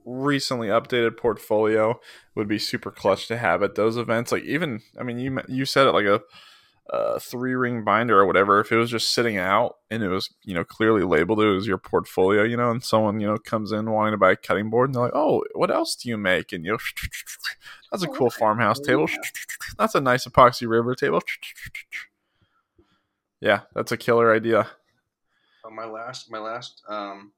recently 0.07 0.69
updated 0.69 1.17
portfolio 1.17 2.01
would 2.35 2.49
be 2.49 2.59
super 2.59 2.91
clutch 2.91 3.27
to 3.29 3.37
have 3.37 3.63
at 3.63 3.75
those 3.75 3.97
events. 3.97 4.33
Like 4.33 4.45
even, 4.45 4.81
I 4.99 5.03
mean, 5.03 5.19
you 5.19 5.39
you 5.49 5.65
said 5.65 5.87
it 5.87 5.93
like 5.93 6.07
a, 6.07 6.23
a 6.89 7.21
three 7.21 7.55
ring 7.55 7.85
binder 7.85 8.19
or 8.19 8.25
whatever. 8.25 8.61
If 8.61 8.71
it 8.71 8.77
was 8.77 8.91
just 8.91 9.13
sitting 9.13 9.37
out 9.37 9.79
and 9.91 10.03
it 10.03 10.09
was 10.09 10.33
you 10.45 10.55
know 10.55 10.65
clearly 10.65 11.03
labeled, 11.03 11.41
it 11.41 11.47
was 11.47 11.67
your 11.67 11.79
portfolio, 11.79 12.45
you 12.45 12.57
know, 12.57 12.71
and 12.71 12.83
someone 12.83 13.21
you 13.21 13.27
know 13.27 13.37
comes 13.37 13.73
in 13.73 13.91
wanting 13.91 14.13
to 14.13 14.19
buy 14.19 14.33
a 14.33 14.37
cutting 14.37 14.71
board, 14.71 14.89
and 14.89 14.95
they're 14.95 15.03
like, 15.03 15.13
"Oh, 15.15 15.43
what 15.55 15.71
else 15.71 15.97
do 15.97 16.09
you 16.09 16.17
make?" 16.17 16.53
And 16.53 16.65
you 16.65 16.73
know, 16.73 16.79
that's 17.91 18.05
a 18.05 18.09
cool 18.09 18.31
farmhouse 18.31 18.81
table. 18.81 19.09
That's 19.79 19.95
a 19.95 20.01
nice 20.01 20.27
epoxy 20.27 20.67
river 20.67 20.95
table. 20.95 21.21
Yeah, 23.41 23.61
that's 23.75 23.93
a 23.93 23.97
killer 23.97 24.35
idea. 24.35 24.67
Uh, 25.65 25.71
my 25.71 25.85
last 25.85 26.31
my 26.31 26.39
last 26.39 26.83
um, 26.89 27.33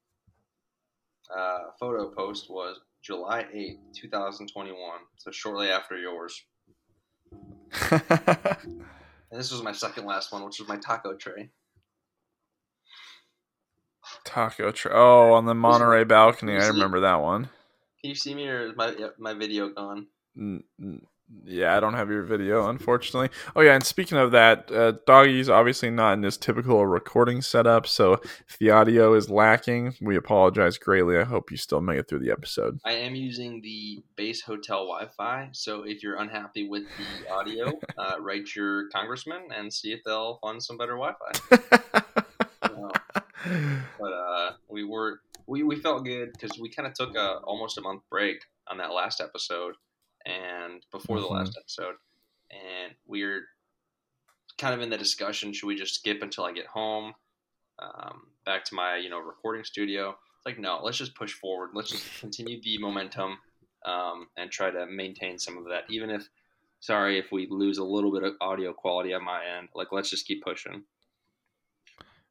uh, 1.37 1.71
photo 1.79 2.11
post 2.11 2.51
was 2.51 2.81
July 3.03 3.47
eighth, 3.53 3.81
two 3.93 4.09
thousand 4.09 4.49
twenty 4.49 4.73
one. 4.73 5.01
So 5.17 5.31
shortly 5.31 5.71
after 5.71 5.97
yours. 5.97 6.43
and 7.91 8.01
this 9.31 9.53
was 9.53 9.63
my 9.63 9.73
second 9.73 10.07
last 10.07 10.33
one, 10.33 10.45
which 10.45 10.59
was 10.59 10.69
my 10.69 10.77
taco 10.77 11.15
tray. 11.15 11.51
Taco 14.25 14.73
tray. 14.73 14.93
Oh, 14.95 15.33
on 15.33 15.45
the 15.45 15.55
Monterey 15.55 16.05
balcony. 16.05 16.55
I 16.57 16.67
remember 16.69 17.01
that 17.01 17.21
one. 17.21 17.51
Can 18.01 18.11
you 18.11 18.15
see 18.15 18.35
me, 18.35 18.49
or 18.49 18.69
is 18.69 18.77
my 18.77 18.95
my 19.19 19.35
video 19.35 19.69
gone? 19.71 20.07
Yeah, 21.45 21.77
I 21.77 21.81
don't 21.81 21.95
have 21.95 22.11
your 22.11 22.23
video, 22.23 22.69
unfortunately. 22.69 23.29
Oh, 23.55 23.61
yeah, 23.61 23.75
and 23.75 23.85
speaking 23.85 24.17
of 24.17 24.31
that, 24.33 24.71
uh, 24.73 24.93
Doggy's 25.07 25.51
obviously 25.51 25.91
not 25.91 26.15
in 26.15 26.23
his 26.23 26.39
typical 26.39 26.87
recording 26.87 27.43
setup, 27.43 27.87
so 27.87 28.15
if 28.49 28.57
the 28.59 28.71
audio 28.71 29.13
is 29.15 29.29
lacking, 29.29 29.95
we 30.01 30.17
apologize 30.17 30.79
greatly. 30.79 31.19
I 31.19 31.25
hope 31.25 31.51
you 31.51 31.59
still 31.59 31.83
make 31.83 31.99
it 31.99 32.09
through 32.09 32.21
the 32.21 32.31
episode. 32.31 32.81
I 32.85 32.93
am 32.93 33.15
using 33.15 33.61
the 33.61 34.03
base 34.17 34.41
hotel 34.41 34.87
Wi 34.87 35.07
Fi, 35.17 35.51
so 35.53 35.83
if 35.83 36.03
you're 36.03 36.17
unhappy 36.17 36.67
with 36.67 36.85
the 36.97 37.31
audio, 37.31 37.79
uh, 37.99 38.17
write 38.21 38.55
your 38.57 38.89
congressman 38.89 39.49
and 39.55 39.73
see 39.73 39.93
if 39.93 40.01
they'll 40.05 40.39
fund 40.43 40.63
some 40.63 40.79
better 40.79 40.97
Wi 40.97 41.13
Fi. 41.13 42.03
but 43.99 44.13
uh, 44.13 44.53
we 44.69 44.85
were 44.85 45.21
we, 45.47 45.63
we 45.63 45.77
felt 45.77 46.05
good 46.05 46.33
because 46.33 46.59
we 46.59 46.69
kind 46.71 46.87
of 46.87 46.95
took 46.95 47.15
a 47.17 47.39
almost 47.45 47.79
a 47.79 47.81
month 47.81 48.03
break 48.11 48.45
on 48.67 48.79
that 48.79 48.93
last 48.93 49.21
episode 49.21 49.75
and 50.29 50.85
before 50.93 51.17
mm-hmm. 51.17 51.27
the 51.27 51.33
last 51.33 51.59
episode, 51.59 51.95
and 52.51 52.95
we're 53.07 53.45
kind 54.59 54.75
of 54.75 54.81
in 54.81 54.91
the 54.91 54.99
discussion: 54.99 55.53
should 55.53 55.67
we 55.67 55.77
just 55.77 55.95
skip 55.95 56.23
until 56.23 56.45
I 56.45 56.53
get 56.53 56.67
home, 56.67 57.15
um, 57.79 58.29
back 58.45 58.65
to 58.67 58.75
my 58.75 58.97
you 58.97 59.11
know 59.11 59.19
recording 59.19 59.65
studio? 59.65 60.11
It's 60.11 60.47
like 60.47 60.59
no, 60.59 60.81
let's 60.83 60.99
just 60.99 61.15
push 61.15 61.33
forward. 61.33 61.71
Let's 61.75 61.91
just 61.91 62.05
continue 62.21 62.61
the 62.63 62.79
momentum 62.79 63.39
um, 63.85 64.29
and 64.37 64.51
try 64.51 64.71
to 64.71 64.87
maintain 64.87 65.39
some 65.39 65.57
of 65.57 65.65
that, 65.65 65.85
even 65.89 66.11
if 66.11 66.29
sorry 66.81 67.19
if 67.19 67.33
we 67.33 67.49
lose 67.51 67.79
a 67.79 67.85
little 67.85 68.13
bit 68.13 68.23
of 68.23 68.35
audio 68.41 68.73
quality 68.73 69.15
on 69.15 69.25
my 69.25 69.43
end. 69.59 69.69
Like 69.75 69.89
let's 69.93 70.11
just 70.11 70.27
keep 70.27 70.45
pushing. 70.45 70.85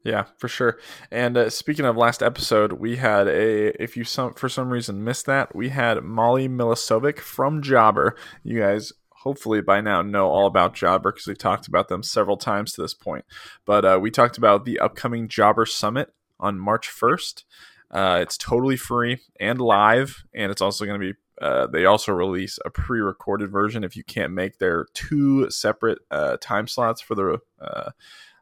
Yeah, 0.07 0.23
for 0.37 0.47
sure. 0.47 0.79
And 1.11 1.35
uh, 1.35 1.49
speaking 1.49 1.83
of 1.83 1.97
last 1.97 2.23
episode, 2.23 2.71
we 2.71 2.95
had 2.95 3.27
a 3.27 3.83
if 3.83 3.97
you 3.97 4.05
some 4.05 4.35
for 4.35 4.47
some 4.47 4.69
reason 4.69 5.03
missed 5.03 5.25
that, 5.25 5.53
we 5.53 5.67
had 5.67 6.01
Molly 6.01 6.47
Milisovic 6.47 7.19
from 7.19 7.61
Jobber. 7.61 8.15
You 8.41 8.61
guys 8.61 8.93
hopefully 9.11 9.59
by 9.59 9.81
now 9.81 10.01
know 10.01 10.29
all 10.29 10.47
about 10.47 10.73
Jobber 10.73 11.11
because 11.11 11.27
we've 11.27 11.37
talked 11.37 11.67
about 11.67 11.89
them 11.89 12.03
several 12.03 12.37
times 12.37 12.71
to 12.71 12.81
this 12.81 12.93
point. 12.93 13.25
But 13.65 13.83
uh, 13.83 13.99
we 14.01 14.09
talked 14.09 14.37
about 14.37 14.63
the 14.63 14.79
upcoming 14.79 15.27
Jobber 15.27 15.65
Summit 15.65 16.13
on 16.39 16.57
March 16.57 16.87
1st. 16.87 17.43
Uh, 17.91 18.19
it's 18.21 18.37
totally 18.37 18.77
free 18.77 19.17
and 19.41 19.59
live, 19.59 20.23
and 20.33 20.53
it's 20.53 20.61
also 20.61 20.85
going 20.85 21.01
to 21.01 21.05
be. 21.05 21.19
Uh, 21.41 21.67
they 21.67 21.83
also 21.83 22.13
release 22.13 22.59
a 22.63 22.69
pre-recorded 22.69 23.51
version 23.51 23.83
if 23.83 23.97
you 23.97 24.05
can't 24.05 24.31
make 24.31 24.57
their 24.57 24.85
two 24.93 25.49
separate 25.49 25.99
uh, 26.09 26.37
time 26.39 26.65
slots 26.65 27.01
for 27.01 27.13
the 27.13 27.39
uh, 27.59 27.91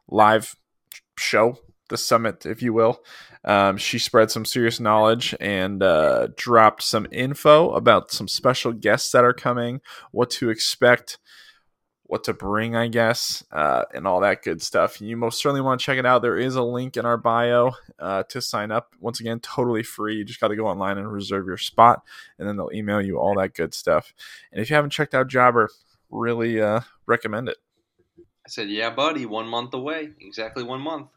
live 0.08 0.54
show, 1.26 1.58
the 1.88 1.96
summit, 1.96 2.46
if 2.46 2.62
you 2.62 2.72
will. 2.72 3.02
Um, 3.44 3.76
she 3.76 3.98
spread 3.98 4.30
some 4.30 4.44
serious 4.44 4.80
knowledge 4.80 5.34
and 5.40 5.82
uh, 5.82 6.28
dropped 6.36 6.82
some 6.82 7.06
info 7.12 7.72
about 7.72 8.10
some 8.10 8.26
special 8.28 8.72
guests 8.72 9.12
that 9.12 9.24
are 9.24 9.32
coming, 9.32 9.80
what 10.10 10.30
to 10.30 10.50
expect, 10.50 11.18
what 12.02 12.24
to 12.24 12.32
bring, 12.32 12.74
I 12.74 12.88
guess, 12.88 13.44
uh, 13.52 13.84
and 13.94 14.06
all 14.06 14.20
that 14.20 14.42
good 14.42 14.62
stuff. 14.62 15.00
You 15.00 15.16
most 15.16 15.40
certainly 15.40 15.60
want 15.60 15.80
to 15.80 15.84
check 15.84 15.98
it 15.98 16.06
out. 16.06 16.22
There 16.22 16.36
is 16.36 16.56
a 16.56 16.62
link 16.62 16.96
in 16.96 17.04
our 17.04 17.16
bio 17.16 17.72
uh, 17.98 18.24
to 18.24 18.40
sign 18.40 18.72
up. 18.72 18.94
Once 19.00 19.20
again, 19.20 19.38
totally 19.40 19.82
free. 19.82 20.16
You 20.16 20.24
just 20.24 20.40
got 20.40 20.48
to 20.48 20.56
go 20.56 20.66
online 20.66 20.98
and 20.98 21.10
reserve 21.10 21.46
your 21.46 21.56
spot, 21.56 22.02
and 22.38 22.48
then 22.48 22.56
they'll 22.56 22.70
email 22.72 23.00
you 23.00 23.18
all 23.18 23.34
that 23.36 23.54
good 23.54 23.74
stuff. 23.74 24.12
And 24.50 24.60
if 24.60 24.70
you 24.70 24.76
haven't 24.76 24.90
checked 24.90 25.14
out 25.14 25.28
Jobber, 25.28 25.70
really 26.10 26.60
uh, 26.60 26.80
recommend 27.06 27.48
it. 27.48 27.58
I 28.18 28.48
said, 28.48 28.70
"Yeah, 28.70 28.90
buddy, 28.90 29.26
one 29.26 29.48
month 29.48 29.74
away. 29.74 30.10
Exactly 30.20 30.62
one 30.62 30.80
month." 30.80 31.08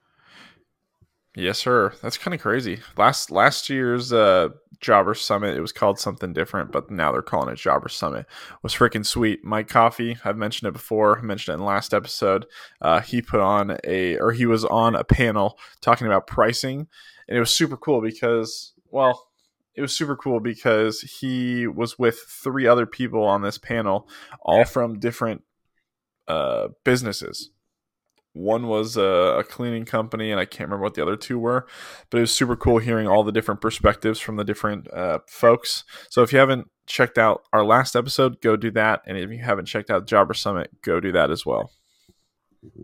Yes, 1.35 1.59
sir. 1.59 1.93
That's 2.01 2.17
kind 2.17 2.33
of 2.33 2.41
crazy. 2.41 2.79
Last 2.97 3.29
last 3.29 3.69
year's 3.69 4.11
uh, 4.11 4.49
Jobber 4.79 5.13
Summit, 5.13 5.55
it 5.55 5.61
was 5.61 5.71
called 5.71 5.99
something 5.99 6.33
different, 6.33 6.71
but 6.71 6.89
now 6.89 7.11
they're 7.11 7.21
calling 7.21 7.53
it 7.53 7.57
Jobber 7.57 7.89
Summit. 7.89 8.21
It 8.21 8.63
was 8.63 8.73
freaking 8.73 9.05
sweet. 9.05 9.43
Mike 9.43 9.67
Coffey, 9.67 10.17
I've 10.25 10.37
mentioned 10.37 10.69
it 10.69 10.73
before. 10.73 11.19
I 11.19 11.21
mentioned 11.21 11.53
it 11.53 11.59
in 11.59 11.65
last 11.65 11.93
episode. 11.93 12.45
Uh, 12.81 13.01
he 13.01 13.21
put 13.21 13.41
on 13.41 13.77
a, 13.83 14.17
or 14.17 14.31
he 14.31 14.45
was 14.47 14.65
on 14.65 14.95
a 14.95 15.03
panel 15.03 15.59
talking 15.81 16.07
about 16.07 16.27
pricing, 16.27 16.87
and 17.27 17.37
it 17.37 17.39
was 17.39 17.53
super 17.53 17.77
cool 17.77 18.01
because, 18.01 18.73
well, 18.89 19.27
it 19.75 19.81
was 19.81 19.95
super 19.95 20.15
cool 20.15 20.39
because 20.39 21.01
he 21.01 21.67
was 21.67 21.99
with 21.99 22.19
three 22.19 22.65
other 22.65 22.85
people 22.85 23.23
on 23.23 23.43
this 23.43 23.57
panel, 23.57 24.09
all 24.41 24.65
from 24.65 24.99
different 24.99 25.43
uh, 26.27 26.69
businesses. 26.83 27.51
One 28.33 28.67
was 28.67 28.95
a, 28.95 29.39
a, 29.39 29.43
cleaning 29.43 29.85
company, 29.85 30.31
and 30.31 30.39
I 30.39 30.45
can't 30.45 30.67
remember 30.69 30.83
what 30.83 30.93
the 30.93 31.01
other 31.01 31.15
two 31.15 31.39
were, 31.39 31.67
but 32.09 32.19
it 32.19 32.21
was 32.21 32.31
super 32.31 32.55
cool 32.55 32.77
hearing 32.77 33.07
all 33.07 33.23
the 33.23 33.31
different 33.31 33.59
perspectives 33.59 34.19
from 34.19 34.35
the 34.35 34.43
different 34.43 34.91
uh, 34.93 35.19
folks. 35.27 35.83
So 36.09 36.21
if 36.21 36.31
you 36.31 36.39
haven't 36.39 36.69
checked 36.85 37.17
out 37.17 37.43
our 37.51 37.65
last 37.65 37.95
episode, 37.95 38.39
go 38.41 38.55
do 38.55 38.71
that. 38.71 39.01
And 39.07 39.17
if 39.17 39.31
you 39.31 39.39
haven't 39.39 39.65
checked 39.65 39.89
out 39.89 40.07
Jobber 40.07 40.35
Summit, 40.35 40.69
go 40.83 40.99
do 40.99 41.11
that 41.13 41.31
as 41.31 41.45
well. 41.45 41.71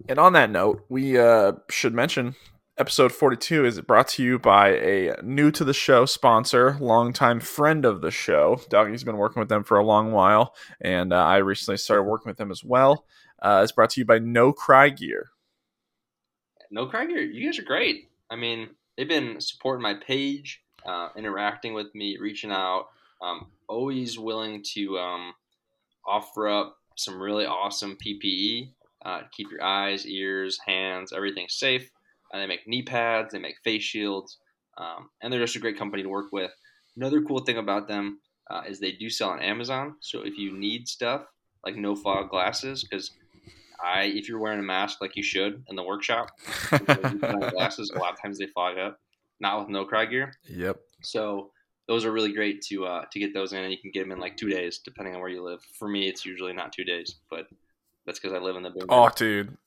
And 0.10 0.19
on 0.19 0.34
that 0.34 0.49
note, 0.49 0.86
we 0.89 1.19
uh, 1.19 1.53
should 1.69 1.93
mention 1.93 2.36
episode 2.77 3.12
42 3.12 3.65
is 3.65 3.79
brought 3.81 4.08
to 4.10 4.23
you 4.23 4.38
by 4.38 4.69
a 4.69 5.21
new 5.21 5.49
to 5.51 5.63
the 5.63 5.73
show 5.73 6.05
sponsor, 6.05 6.77
longtime 6.79 7.39
friend 7.39 7.86
of 7.86 8.01
the 8.01 8.12
show. 8.12 8.60
Doggy's 8.69 9.03
been 9.03 9.17
working 9.17 9.39
with 9.39 9.49
them 9.49 9.63
for 9.63 9.77
a 9.77 9.86
long 9.86 10.12
while, 10.12 10.53
and 10.81 11.13
uh, 11.13 11.17
I 11.17 11.38
recently 11.38 11.77
started 11.77 12.03
working 12.03 12.29
with 12.29 12.38
them 12.38 12.51
as 12.51 12.63
well. 12.63 13.05
Uh, 13.41 13.62
it's 13.63 13.71
brought 13.71 13.91
to 13.91 14.01
you 14.01 14.05
by 14.05 14.19
No 14.19 14.51
Cry 14.51 14.89
Gear. 14.89 15.29
No 16.71 16.86
Gear, 16.86 17.21
you 17.21 17.45
guys 17.45 17.60
are 17.60 17.63
great. 17.63 18.10
I 18.30 18.36
mean, 18.36 18.69
they've 18.97 19.08
been 19.08 19.39
supporting 19.39 19.84
my 19.84 19.95
page, 19.95 20.62
uh, 20.86 21.10
interacting 21.15 21.73
with 21.73 21.93
me, 21.93 22.17
reaching 22.17 22.51
out. 22.51 22.88
Um, 23.21 23.47
always 23.67 24.19
willing 24.19 24.63
to 24.73 24.97
um, 24.99 25.34
offer 26.06 26.47
up 26.47 26.78
some 26.95 27.21
really 27.21 27.45
awesome 27.45 27.97
PPE. 28.04 28.71
Uh, 29.04 29.21
keep 29.32 29.51
your 29.51 29.63
eyes, 29.63 30.06
ears, 30.06 30.60
hands, 30.65 31.13
everything 31.13 31.47
safe. 31.49 31.89
And 32.32 32.41
they 32.41 32.47
make 32.47 32.67
knee 32.67 32.82
pads, 32.82 33.32
they 33.32 33.39
make 33.39 33.58
face 33.63 33.84
shields, 33.84 34.39
um, 34.78 35.10
and 35.21 35.32
they're 35.32 35.39
just 35.39 35.56
a 35.56 35.60
great 35.60 35.78
company 35.78 36.04
to 36.04 36.10
work 36.10 36.32
with. 36.32 36.51
Another 36.97 37.21
cool 37.21 37.39
thing 37.39 37.58
about 37.58 37.88
them 37.88 38.19
uh, 38.49 38.63
is 38.67 38.80
they 38.80 38.91
do 38.91 39.10
sell 39.10 39.30
on 39.30 39.41
Amazon. 39.41 39.95
So 40.01 40.21
if 40.21 40.38
you 40.38 40.58
need 40.58 40.88
stuff 40.88 41.25
like 41.63 41.75
no 41.75 41.95
fog 41.95 42.30
glasses, 42.30 42.84
because 42.84 43.12
I 43.84 44.04
if 44.04 44.30
you're 44.30 44.40
wearing 44.40 44.60
a 44.60 44.64
mask 44.64 45.02
like 45.02 45.16
you 45.16 45.24
should 45.24 45.64
in 45.70 45.76
the 45.76 45.84
workshop, 45.84 46.32
glasses 46.70 47.92
a 47.96 48.00
lot 48.00 48.14
of 48.14 48.22
times 48.22 48.38
they 48.38 48.48
fog 48.48 48.78
up. 48.78 49.00
Not 49.40 49.60
with 49.60 49.70
no 49.70 49.84
cry 49.84 50.06
gear. 50.06 50.34
Yep. 50.48 50.80
So 51.02 51.52
those 51.88 52.06
are 52.06 52.12
really 52.12 52.34
great 52.34 52.62
to 52.64 52.86
uh, 52.86 53.06
to 53.12 53.20
get 53.20 53.34
those 53.34 53.54
in, 53.54 53.64
and 53.64 53.72
you 53.72 53.78
can 53.78 53.92
get 53.92 54.02
them 54.02 54.12
in 54.12 54.20
like 54.20 54.38
two 54.38 54.50
days, 54.50 54.80
depending 54.80 55.14
on 55.14 55.22
where 55.22 55.30
you 55.30 55.44
live. 55.44 55.60
For 55.78 55.88
me, 55.88 56.08
it's 56.08 56.26
usually 56.26 56.54
not 56.54 56.74
two 56.74 56.84
days, 56.84 57.16
but 57.30 57.48
that's 58.06 58.20
because 58.20 58.34
I 58.34 58.40
live 58.40 58.56
in 58.56 58.64
the 58.64 58.70
big. 58.72 58.86
Oh, 58.90 59.10
dude, 59.16 59.58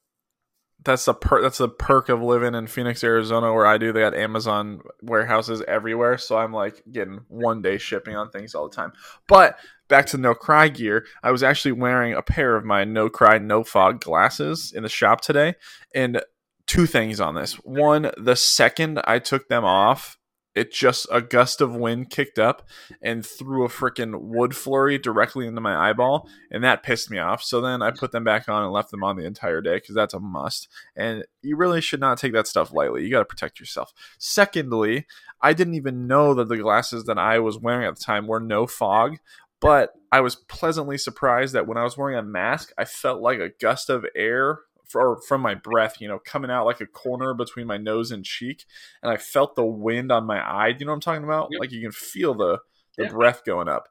that's 0.85 1.05
the 1.05 1.14
per- 1.14 1.42
that's 1.42 1.59
the 1.59 1.68
perk 1.68 2.09
of 2.09 2.23
living 2.23 2.55
in 2.55 2.66
Phoenix, 2.66 3.05
Arizona, 3.05 3.53
where 3.53 3.66
I 3.66 3.79
do. 3.79 3.92
They 3.92 4.01
got 4.01 4.14
Amazon 4.14 4.81
warehouses 5.03 5.62
everywhere, 5.68 6.18
so 6.18 6.38
I'm 6.38 6.53
like 6.53 6.83
getting 6.90 7.21
one 7.29 7.62
day 7.62 7.79
shipping 7.79 8.16
on 8.16 8.31
things 8.31 8.55
all 8.55 8.68
the 8.68 8.75
time. 8.75 8.92
But 9.27 9.59
back 9.88 10.07
to 10.07 10.18
no 10.18 10.35
cry 10.35 10.68
gear, 10.68 11.07
I 11.22 11.31
was 11.31 11.42
actually 11.42 11.72
wearing 11.72 12.14
a 12.14 12.22
pair 12.22 12.57
of 12.57 12.64
my 12.64 12.85
no 12.85 13.09
cry 13.09 13.38
no 13.38 13.64
fog 13.64 14.01
glasses 14.01 14.72
in 14.74 14.83
the 14.83 14.88
shop 14.88 15.20
today, 15.20 15.55
and 15.94 16.22
two 16.66 16.87
things 16.87 17.20
on 17.20 17.35
this. 17.35 17.55
One, 17.55 18.11
the 18.16 18.37
second 18.37 19.01
I 19.05 19.18
took 19.18 19.48
them 19.48 19.64
off, 19.64 20.18
it 20.55 20.72
just 20.72 21.07
a 21.11 21.22
gust 21.22 21.61
of 21.61 21.77
wind 21.77 22.11
kicked 22.11 22.38
up 22.38 22.66
and 23.01 23.24
threw 23.24 23.64
a 23.64 23.68
freaking 23.68 24.20
wood 24.20 24.57
flurry 24.57 24.98
directly 24.98 25.46
into 25.46 25.61
my 25.61 25.90
eyeball, 25.90 26.29
and 26.51 26.64
that 26.64 26.83
pissed 26.83 27.11
me 27.11 27.18
off. 27.18 27.42
So 27.42 27.61
then 27.61 27.81
I 27.81 27.92
put 27.92 28.12
them 28.12 28.24
back 28.24 28.48
on 28.48 28.64
and 28.64 28.72
left 28.72 28.90
them 28.90 29.05
on 29.05 29.16
the 29.16 29.24
entire 29.24 29.61
day 29.61 29.77
because 29.77 29.94
that's 29.94 30.14
a 30.14 30.20
must. 30.20 30.68
And 30.96 31.24
you 31.42 31.57
really 31.57 31.81
should 31.81 32.01
not 32.01 32.18
take 32.18 32.33
that 32.33 32.48
stuff 32.48 32.72
lightly. 32.72 33.05
You 33.05 33.11
got 33.11 33.20
to 33.20 33.24
protect 33.24 33.61
yourself. 33.61 33.92
Secondly, 34.18 35.07
I 35.40 35.53
didn't 35.53 35.74
even 35.74 36.09
know 36.09 36.35
that 36.35 36.48
the 36.48 36.57
glasses 36.57 37.05
that 37.05 37.18
I 37.18 37.38
was 37.38 37.59
wearing 37.59 37.87
at 37.87 37.96
the 37.96 38.05
time 38.05 38.27
were 38.27 38.40
no 38.40 38.66
fog. 38.66 39.18
But 39.61 39.94
I 40.12 40.21
was 40.21 40.37
pleasantly 40.37 40.99
surprised 40.99 41.55
that 41.55 41.66
when 41.66 41.79
I 41.79 41.85
was 41.85 41.97
wearing 41.97 42.16
a 42.16 42.23
mask, 42.23 42.73
I 42.79 42.85
felt 42.85 43.21
like 43.21 43.40
a 43.40 43.51
gust 43.61 43.90
of 43.90 44.07
air 44.14 44.61
or 44.94 45.21
from 45.21 45.40
my 45.40 45.55
breath, 45.55 46.01
you 46.01 46.09
know, 46.09 46.18
coming 46.18 46.51
out 46.51 46.64
like 46.64 46.81
a 46.81 46.87
corner 46.87 47.35
between 47.35 47.66
my 47.66 47.77
nose 47.77 48.11
and 48.11 48.25
cheek, 48.25 48.64
and 49.03 49.12
I 49.12 49.16
felt 49.16 49.55
the 49.55 49.64
wind 49.64 50.11
on 50.11 50.25
my 50.25 50.38
eye. 50.38 50.68
You 50.68 50.87
know 50.87 50.92
what 50.92 50.97
I'm 50.97 51.01
talking 51.01 51.25
about? 51.25 51.49
Yep. 51.51 51.61
Like 51.61 51.73
you 51.73 51.83
can 51.83 51.92
feel 51.92 52.35
the 52.35 52.59
the 52.97 53.05
yeah. 53.05 53.11
breath 53.11 53.44
going 53.44 53.68
up, 53.68 53.88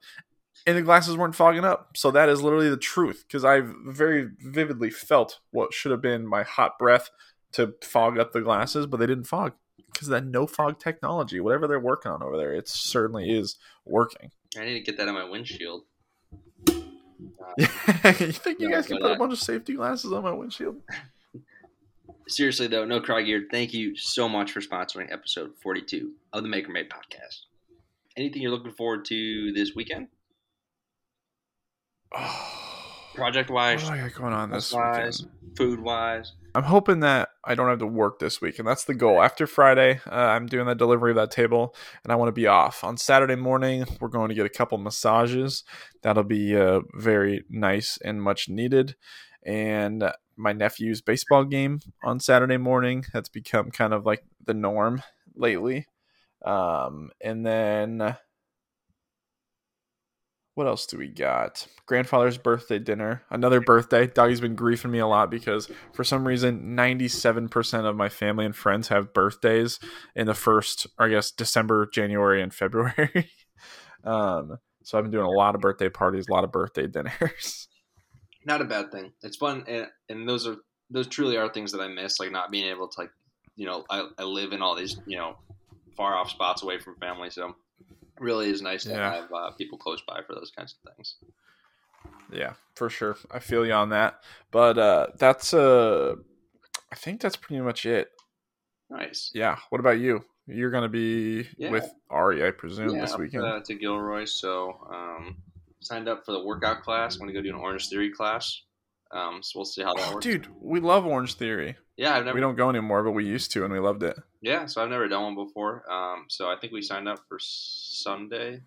and 0.65 0.77
the 0.77 0.81
glasses 0.81 1.15
weren't 1.17 1.35
fogging 1.35 1.65
up. 1.65 1.95
So 1.95 2.11
that 2.11 2.29
is 2.29 2.41
literally 2.41 2.69
the 2.69 2.77
truth 2.77 3.25
because 3.27 3.45
I 3.45 3.61
very 3.85 4.29
vividly 4.39 4.89
felt 4.89 5.39
what 5.51 5.73
should 5.73 5.91
have 5.91 6.01
been 6.01 6.25
my 6.25 6.43
hot 6.43 6.79
breath 6.79 7.09
to 7.53 7.75
fog 7.83 8.17
up 8.17 8.31
the 8.31 8.41
glasses, 8.41 8.85
but 8.85 8.97
they 8.97 9.07
didn't 9.07 9.25
fog 9.25 9.53
because 9.91 10.07
that 10.09 10.25
no 10.25 10.47
fog 10.47 10.79
technology, 10.79 11.39
whatever 11.39 11.67
they're 11.67 11.79
working 11.79 12.11
on 12.11 12.21
over 12.21 12.37
there, 12.37 12.53
it 12.53 12.67
certainly 12.67 13.29
is 13.29 13.57
working. 13.85 14.31
I 14.57 14.65
need 14.65 14.73
to 14.73 14.79
get 14.81 14.97
that 14.97 15.07
on 15.07 15.13
my 15.13 15.23
windshield. 15.23 15.83
Uh, 16.69 16.73
you 17.57 18.31
think 18.31 18.59
you 18.59 18.69
no, 18.69 18.75
guys 18.75 18.87
can 18.87 18.99
put 18.99 19.11
a 19.11 19.15
bunch 19.15 19.33
of 19.33 19.39
safety 19.39 19.73
glasses 19.73 20.13
on 20.13 20.23
my 20.23 20.31
windshield? 20.31 20.77
Seriously 22.27 22.67
though, 22.67 22.85
no 22.85 22.99
cry 22.99 23.21
gear. 23.21 23.47
Thank 23.49 23.73
you 23.73 23.95
so 23.95 24.27
much 24.27 24.51
for 24.51 24.59
sponsoring 24.59 25.11
episode 25.11 25.51
42 25.63 26.11
of 26.33 26.43
the 26.43 26.49
Maker 26.49 26.71
Made 26.71 26.89
podcast. 26.89 27.45
Anything 28.17 28.41
you're 28.41 28.51
looking 28.51 28.71
forward 28.71 29.05
to 29.05 29.53
this 29.53 29.73
weekend? 29.75 30.07
Project 33.15 33.49
wise, 33.49 33.83
what 33.83 33.95
do 33.95 33.99
I 33.99 34.09
got 34.09 34.13
going 34.13 34.33
on 34.33 34.51
this 34.51 34.71
wise, 34.73 35.21
weekend? 35.21 35.46
Food 35.57 35.79
wise, 35.79 36.33
I'm 36.53 36.63
hoping 36.63 36.99
that 37.01 37.29
I 37.43 37.55
don't 37.55 37.67
have 37.67 37.79
to 37.79 37.87
work 37.87 38.19
this 38.19 38.41
week, 38.41 38.59
and 38.59 38.67
that's 38.67 38.83
the 38.83 38.93
goal. 38.93 39.21
After 39.21 39.47
Friday, 39.47 40.01
uh, 40.05 40.15
I'm 40.15 40.45
doing 40.45 40.67
the 40.67 40.75
delivery 40.75 41.11
of 41.11 41.15
that 41.17 41.31
table, 41.31 41.75
and 42.03 42.11
I 42.11 42.15
want 42.15 42.29
to 42.29 42.31
be 42.33 42.47
off. 42.47 42.83
On 42.83 42.97
Saturday 42.97 43.35
morning, 43.35 43.85
we're 43.99 44.07
going 44.07 44.29
to 44.29 44.35
get 44.35 44.45
a 44.45 44.49
couple 44.49 44.77
massages. 44.77 45.63
That'll 46.03 46.23
be 46.23 46.55
uh, 46.55 46.81
very 46.93 47.43
nice 47.49 47.97
and 48.03 48.21
much 48.21 48.49
needed. 48.49 48.95
And 49.43 50.11
my 50.35 50.53
nephew's 50.53 51.01
baseball 51.01 51.43
game 51.43 51.79
on 52.03 52.19
Saturday 52.19 52.57
morning. 52.57 53.05
That's 53.13 53.29
become 53.29 53.71
kind 53.71 53.93
of 53.93 54.05
like 54.05 54.23
the 54.43 54.53
norm 54.53 55.01
lately. 55.35 55.87
Um, 56.45 57.11
and 57.21 57.45
then 57.45 58.15
what 60.57 60.65
else 60.65 60.87
do 60.87 60.97
we 60.97 61.07
got? 61.07 61.67
Grandfather's 61.85 62.39
birthday 62.39 62.79
dinner. 62.79 63.21
Another 63.29 63.61
birthday. 63.61 64.07
Doggy's 64.07 64.41
been 64.41 64.55
griefing 64.55 64.89
me 64.89 64.97
a 64.97 65.05
lot 65.05 65.29
because 65.29 65.69
for 65.93 66.03
some 66.03 66.27
reason, 66.27 66.75
97% 66.75 67.85
of 67.85 67.95
my 67.95 68.09
family 68.09 68.43
and 68.43 68.55
friends 68.55 68.87
have 68.87 69.13
birthdays 69.13 69.79
in 70.15 70.25
the 70.25 70.33
first, 70.33 70.87
I 70.97 71.09
guess, 71.09 71.29
December, 71.29 71.87
January, 71.93 72.41
and 72.41 72.51
February. 72.51 73.29
um, 74.03 74.57
so 74.83 74.97
I've 74.97 75.03
been 75.03 75.11
doing 75.11 75.27
a 75.27 75.29
lot 75.29 75.53
of 75.53 75.61
birthday 75.61 75.89
parties, 75.89 76.25
a 76.27 76.33
lot 76.33 76.43
of 76.43 76.51
birthday 76.51 76.87
dinners. 76.87 77.67
Not 78.45 78.61
a 78.61 78.65
bad 78.65 78.91
thing. 78.91 79.11
It's 79.21 79.37
fun, 79.37 79.63
and, 79.67 79.85
and 80.09 80.27
those 80.27 80.47
are 80.47 80.55
those 80.89 81.07
truly 81.07 81.37
are 81.37 81.49
things 81.53 81.71
that 81.73 81.81
I 81.81 81.87
miss, 81.87 82.19
like 82.19 82.31
not 82.31 82.49
being 82.49 82.65
able 82.65 82.87
to 82.87 83.01
like, 83.01 83.11
you 83.57 83.65
know, 83.65 83.83
I, 83.89 84.07
I 84.17 84.23
live 84.23 84.53
in 84.53 84.61
all 84.61 84.73
these, 84.73 84.97
you 85.05 85.17
know, 85.17 85.35
far 85.97 86.15
off 86.15 86.29
spots 86.29 86.63
away 86.63 86.79
from 86.79 86.95
family, 86.95 87.29
so 87.29 87.55
really 88.19 88.49
is 88.49 88.61
nice 88.61 88.83
to 88.83 88.91
yeah. 88.91 89.13
have 89.13 89.31
uh, 89.31 89.51
people 89.51 89.77
close 89.77 90.01
by 90.07 90.21
for 90.25 90.33
those 90.33 90.51
kinds 90.55 90.75
of 90.75 90.93
things. 90.93 91.15
Yeah, 92.31 92.53
for 92.75 92.89
sure. 92.89 93.17
I 93.31 93.39
feel 93.39 93.65
you 93.65 93.73
on 93.73 93.89
that. 93.89 94.23
But 94.51 94.77
uh 94.77 95.07
that's 95.17 95.53
uh 95.53 96.15
I 96.91 96.95
think 96.95 97.21
that's 97.21 97.35
pretty 97.35 97.61
much 97.61 97.85
it. 97.85 98.09
Nice. 98.89 99.31
Yeah. 99.33 99.57
What 99.69 99.79
about 99.79 99.99
you? 99.99 100.23
You're 100.47 100.71
gonna 100.71 100.89
be 100.89 101.47
yeah. 101.57 101.71
with 101.71 101.89
Ari, 102.09 102.45
I 102.45 102.51
presume, 102.51 102.95
yeah, 102.95 103.01
this 103.01 103.17
weekend. 103.17 103.43
Uh, 103.43 103.59
to 103.61 103.75
Gilroy, 103.75 104.25
so 104.25 104.77
um 104.93 105.37
signed 105.81 106.07
up 106.07 106.25
for 106.25 106.31
the 106.31 106.43
workout 106.43 106.83
class. 106.83 107.15
I'm 107.15 107.19
gonna 107.21 107.33
go 107.33 107.41
do 107.41 107.49
an 107.49 107.55
Orange 107.55 107.89
Theory 107.89 108.11
class. 108.11 108.63
Um, 109.11 109.41
so 109.41 109.59
we'll 109.59 109.65
see 109.65 109.83
how 109.83 109.93
that 109.93 110.07
oh, 110.09 110.13
works. 110.15 110.25
Dude, 110.25 110.47
we 110.61 110.79
love 110.79 111.05
Orange 111.05 111.35
Theory. 111.35 111.77
Yeah, 111.95 112.15
I've 112.15 112.25
never. 112.25 112.35
We 112.35 112.41
don't 112.41 112.55
go 112.55 112.69
anymore, 112.69 113.03
but 113.03 113.11
we 113.11 113.25
used 113.25 113.51
to, 113.53 113.63
and 113.63 113.73
we 113.73 113.79
loved 113.79 114.03
it. 114.03 114.17
Yeah, 114.41 114.65
so 114.65 114.83
I've 114.83 114.89
never 114.89 115.07
done 115.07 115.35
one 115.35 115.35
before. 115.35 115.89
Um, 115.91 116.25
so 116.27 116.49
I 116.49 116.55
think 116.59 116.73
we 116.73 116.81
signed 116.81 117.07
up 117.07 117.19
for 117.27 117.37
Sunday, 117.39 118.61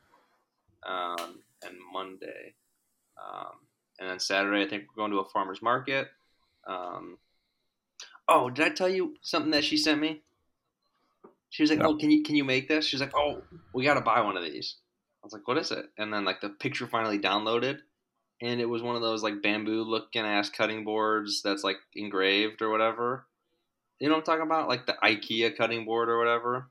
um, 0.85 1.41
and 1.65 1.75
Monday, 1.93 2.55
um, 3.23 3.53
and 3.99 4.09
then 4.09 4.19
Saturday 4.19 4.63
I 4.65 4.69
think 4.69 4.85
we're 4.89 5.03
going 5.03 5.13
to 5.13 5.19
a 5.19 5.29
farmer's 5.29 5.63
market. 5.63 6.09
Um, 6.67 7.19
oh, 8.29 8.51
did 8.51 8.67
I 8.67 8.71
tell 8.71 8.89
you 8.89 9.17
something 9.23 9.53
that 9.53 9.65
she 9.65 9.77
sent 9.77 10.01
me? 10.01 10.23
She 11.51 11.63
was 11.63 11.71
like, 11.71 11.81
no. 11.81 11.91
"Oh, 11.91 11.97
can 11.97 12.11
you 12.11 12.23
can 12.23 12.37
you 12.37 12.45
make 12.45 12.69
this?" 12.69 12.87
She's 12.87 13.01
like, 13.01 13.15
"Oh, 13.15 13.43
we 13.75 13.85
got 13.85 13.95
to 13.95 14.01
buy 14.01 14.21
one 14.23 14.37
of 14.37 14.43
these." 14.43 14.77
I 15.23 15.27
was 15.27 15.33
like, 15.33 15.47
"What 15.47 15.59
is 15.59 15.71
it?" 15.71 15.87
And 15.99 16.13
then 16.13 16.25
like 16.25 16.41
the 16.41 16.51
picture 16.51 16.87
finally 16.87 17.19
downloaded, 17.19 17.81
and 18.41 18.61
it 18.61 18.69
was 18.69 18.83
one 18.83 18.97
of 18.97 19.03
those 19.03 19.23
like 19.23 19.43
bamboo 19.43 19.83
looking 19.83 20.23
ass 20.23 20.49
cutting 20.49 20.85
boards 20.85 21.43
that's 21.43 21.65
like 21.65 21.77
engraved 21.95 22.63
or 22.63 22.71
whatever. 22.71 23.27
You 23.99 24.09
know 24.09 24.15
what 24.15 24.21
I'm 24.21 24.25
talking 24.25 24.47
about? 24.47 24.69
Like 24.69 24.87
the 24.87 24.97
IKEA 25.03 25.57
cutting 25.57 25.85
board 25.85 26.09
or 26.09 26.19
whatever. 26.19 26.71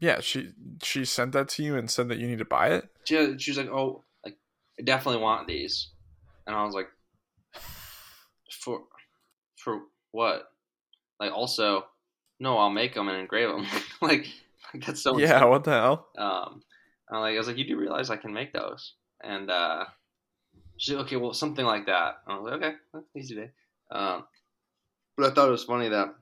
Yeah, 0.00 0.20
she 0.20 0.52
she 0.82 1.04
sent 1.04 1.32
that 1.32 1.48
to 1.50 1.62
you 1.62 1.76
and 1.76 1.90
said 1.90 2.08
that 2.08 2.18
you 2.18 2.26
need 2.26 2.38
to 2.38 2.44
buy 2.44 2.68
it. 2.68 2.88
She 3.04 3.38
she 3.38 3.52
was 3.52 3.58
like, 3.58 3.70
"Oh, 3.70 4.04
like 4.24 4.36
I 4.78 4.82
definitely 4.82 5.22
want 5.22 5.48
these," 5.48 5.88
and 6.46 6.54
I 6.54 6.64
was 6.64 6.74
like, 6.74 6.88
"For 8.50 8.82
for 9.56 9.80
what?" 10.10 10.50
Like 11.18 11.32
also, 11.32 11.86
no, 12.38 12.58
I'll 12.58 12.70
make 12.70 12.94
them 12.94 13.08
and 13.08 13.16
engrave 13.16 13.48
them. 13.48 13.66
like, 14.02 14.26
like 14.74 14.84
that's 14.84 15.02
so 15.02 15.16
yeah. 15.16 15.44
What 15.44 15.64
the 15.64 15.70
hell? 15.70 16.08
Um, 16.18 16.62
I'm 17.10 17.20
like, 17.20 17.34
I 17.34 17.38
was 17.38 17.46
like, 17.46 17.56
you 17.56 17.66
do 17.66 17.78
realize 17.78 18.10
I 18.10 18.16
can 18.16 18.34
make 18.34 18.52
those, 18.52 18.94
and 19.22 19.50
uh, 19.50 19.84
She's 20.76 20.94
like, 20.94 21.06
okay, 21.06 21.16
well, 21.16 21.32
something 21.32 21.64
like 21.64 21.86
that. 21.86 22.18
I 22.26 22.38
was 22.38 22.50
like, 22.50 22.62
okay, 22.62 23.04
easy 23.16 23.34
day. 23.36 23.50
Um, 23.90 24.24
but 25.16 25.30
I 25.30 25.34
thought 25.34 25.48
it 25.48 25.52
was 25.52 25.64
funny 25.64 25.88
that 25.88 26.14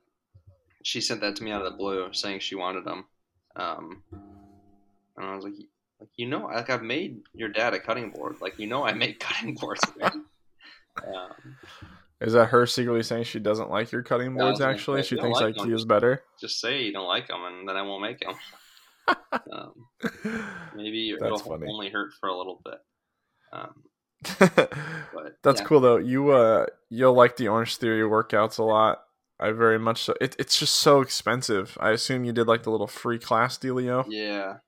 she 0.83 1.01
sent 1.01 1.21
that 1.23 1.37
to 1.37 1.45
me 1.45 1.53
out 1.53 1.65
of 1.65 1.73
the 1.73 1.79
blue, 1.79 2.13
saying 2.13 2.41
she 2.41 2.55
wanted 2.55 2.85
them. 2.85 3.05
Um, 3.57 4.03
and 4.13 5.27
I 5.27 5.35
was 5.35 5.45
like, 5.45 5.55
like 6.01 6.11
you 6.17 6.27
know, 6.27 6.47
like 6.47 6.71
I've 6.71 6.83
made 6.83 7.23
your 7.35 7.49
dad 7.49 7.75
a 7.75 7.81
cutting 7.81 8.11
board. 8.11 8.37
Like 8.41 8.59
you 8.59 8.67
know, 8.67 8.85
I 8.85 8.93
make 8.93 9.21
cutting 9.21 9.55
boards. 9.55 9.81
um, 10.03 11.57
is 12.21 12.35
that 12.35 12.47
her 12.47 12.67
secretly 12.67 13.03
saying 13.03 13.25
she 13.25 13.39
doesn't 13.39 13.71
like 13.71 13.93
your 13.93 14.03
cutting 14.03 14.35
boards? 14.37 14.61
Actually, 14.61 15.03
she 15.03 15.17
thinks 15.17 15.41
like 15.41 15.57
IKEA 15.57 15.75
is 15.75 15.85
better. 15.85 16.23
Just 16.41 16.61
say 16.61 16.83
you 16.83 16.93
don't 16.93 17.09
like 17.09 17.29
them, 17.29 17.45
and 17.45 17.69
then 17.69 17.77
I 17.77 17.83
won't 17.83 18.03
make 18.03 18.21
them. 18.21 18.35
um, 19.53 19.73
maybe 20.75 21.17
That's 21.19 21.27
it'll 21.27 21.39
funny. 21.39 21.67
only 21.69 21.91
hurt 21.91 22.13
for 22.21 22.29
a 22.29 22.37
little 22.37 22.61
bit. 22.65 22.79
Um, 23.53 23.83
but, 24.39 24.73
That's 25.43 25.61
yeah. 25.61 25.67
cool 25.67 25.81
though. 25.81 25.97
You 25.97 26.31
uh 26.31 26.67
you'll 26.91 27.15
like 27.15 27.37
the 27.37 27.49
Orange 27.49 27.77
Theory 27.77 28.09
workouts 28.09 28.59
a 28.59 28.63
lot. 28.63 29.03
I 29.41 29.51
very 29.51 29.79
much 29.79 30.05
so. 30.05 30.15
It, 30.21 30.37
it's 30.39 30.59
just 30.59 30.77
so 30.77 31.01
expensive. 31.01 31.77
I 31.81 31.91
assume 31.91 32.25
you 32.25 32.33
did 32.33 32.47
like 32.47 32.63
the 32.63 32.71
little 32.71 32.87
free 32.87 33.19
class 33.19 33.59
dealio. 33.59 34.05
Yeah. 34.09 34.59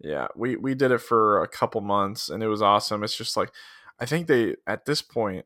Yeah, 0.00 0.28
we 0.36 0.56
we 0.56 0.74
did 0.74 0.90
it 0.90 0.98
for 0.98 1.42
a 1.42 1.48
couple 1.48 1.80
months 1.80 2.28
and 2.28 2.42
it 2.42 2.48
was 2.48 2.62
awesome. 2.62 3.02
It's 3.04 3.16
just 3.16 3.36
like 3.36 3.50
I 3.98 4.06
think 4.06 4.26
they 4.26 4.56
at 4.66 4.84
this 4.84 5.02
point 5.02 5.44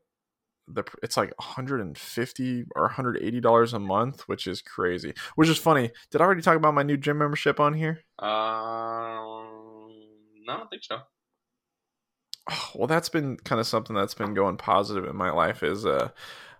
the 0.67 0.83
it's 1.01 1.15
like 1.15 1.33
150 1.37 2.65
or 2.75 2.83
180 2.83 3.39
dollars 3.39 3.73
a 3.73 3.79
month, 3.79 4.27
which 4.27 4.47
is 4.47 4.61
crazy. 4.61 5.13
Which 5.35 5.49
is 5.49 5.57
funny. 5.57 5.91
Did 6.11 6.21
I 6.21 6.25
already 6.25 6.41
talk 6.41 6.57
about 6.57 6.73
my 6.73 6.83
new 6.83 6.97
gym 6.97 7.17
membership 7.17 7.59
on 7.59 7.73
here? 7.73 8.01
Um, 8.19 8.27
no, 10.45 10.53
I 10.53 10.57
don't 10.57 10.69
think 10.69 10.83
so 10.83 10.99
well 12.75 12.87
that's 12.87 13.09
been 13.09 13.37
kind 13.37 13.59
of 13.59 13.67
something 13.67 13.95
that's 13.95 14.13
been 14.13 14.33
going 14.33 14.57
positive 14.57 15.05
in 15.05 15.15
my 15.15 15.31
life 15.31 15.63
is 15.63 15.85
uh 15.85 16.09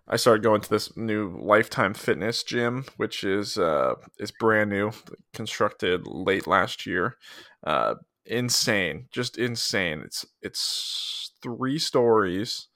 I 0.10 0.16
started 0.16 0.44
going 0.44 0.62
to 0.62 0.70
this 0.70 0.96
new 0.96 1.38
Lifetime 1.38 1.94
Fitness 1.94 2.44
gym, 2.44 2.86
which 2.96 3.24
is 3.26 3.58
uh, 3.58 3.96
is 4.18 4.32
brand 4.32 4.70
new, 4.70 4.92
constructed 5.34 6.08
late 6.08 6.48
last 6.48 6.86
year. 6.86 7.18
Uh, 7.64 7.96
insane, 8.26 9.08
just 9.12 9.38
insane. 9.38 10.02
It's 10.06 10.26
it's 10.42 11.34
three 11.42 11.78
stories, 11.78 12.68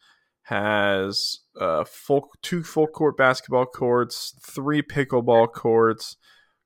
has 0.43 1.39
uh, 1.60 1.86
full 1.86 2.30
two 2.41 2.63
full 2.63 2.88
court 2.88 3.15
basketball 3.15 3.65
courts, 3.65 4.36
three 4.41 4.82
pickleball 4.82 5.54
courts, 5.54 6.17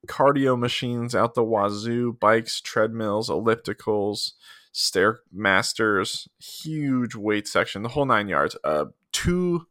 cardio 0.08 0.58
machines 0.58 1.13
out 1.13 1.36
the 1.36 1.43
wazoo, 1.43 2.13
bikes, 2.13 2.60
treadmills, 2.60 3.29
ellipticals 3.29 4.31
stairmasters, 4.75 6.27
huge 6.38 7.15
weight 7.15 7.47
section, 7.47 7.81
the 7.81 7.89
whole 7.89 8.05
nine 8.05 8.27
yards. 8.27 8.57
Uh, 8.63 8.85
two 9.13 9.67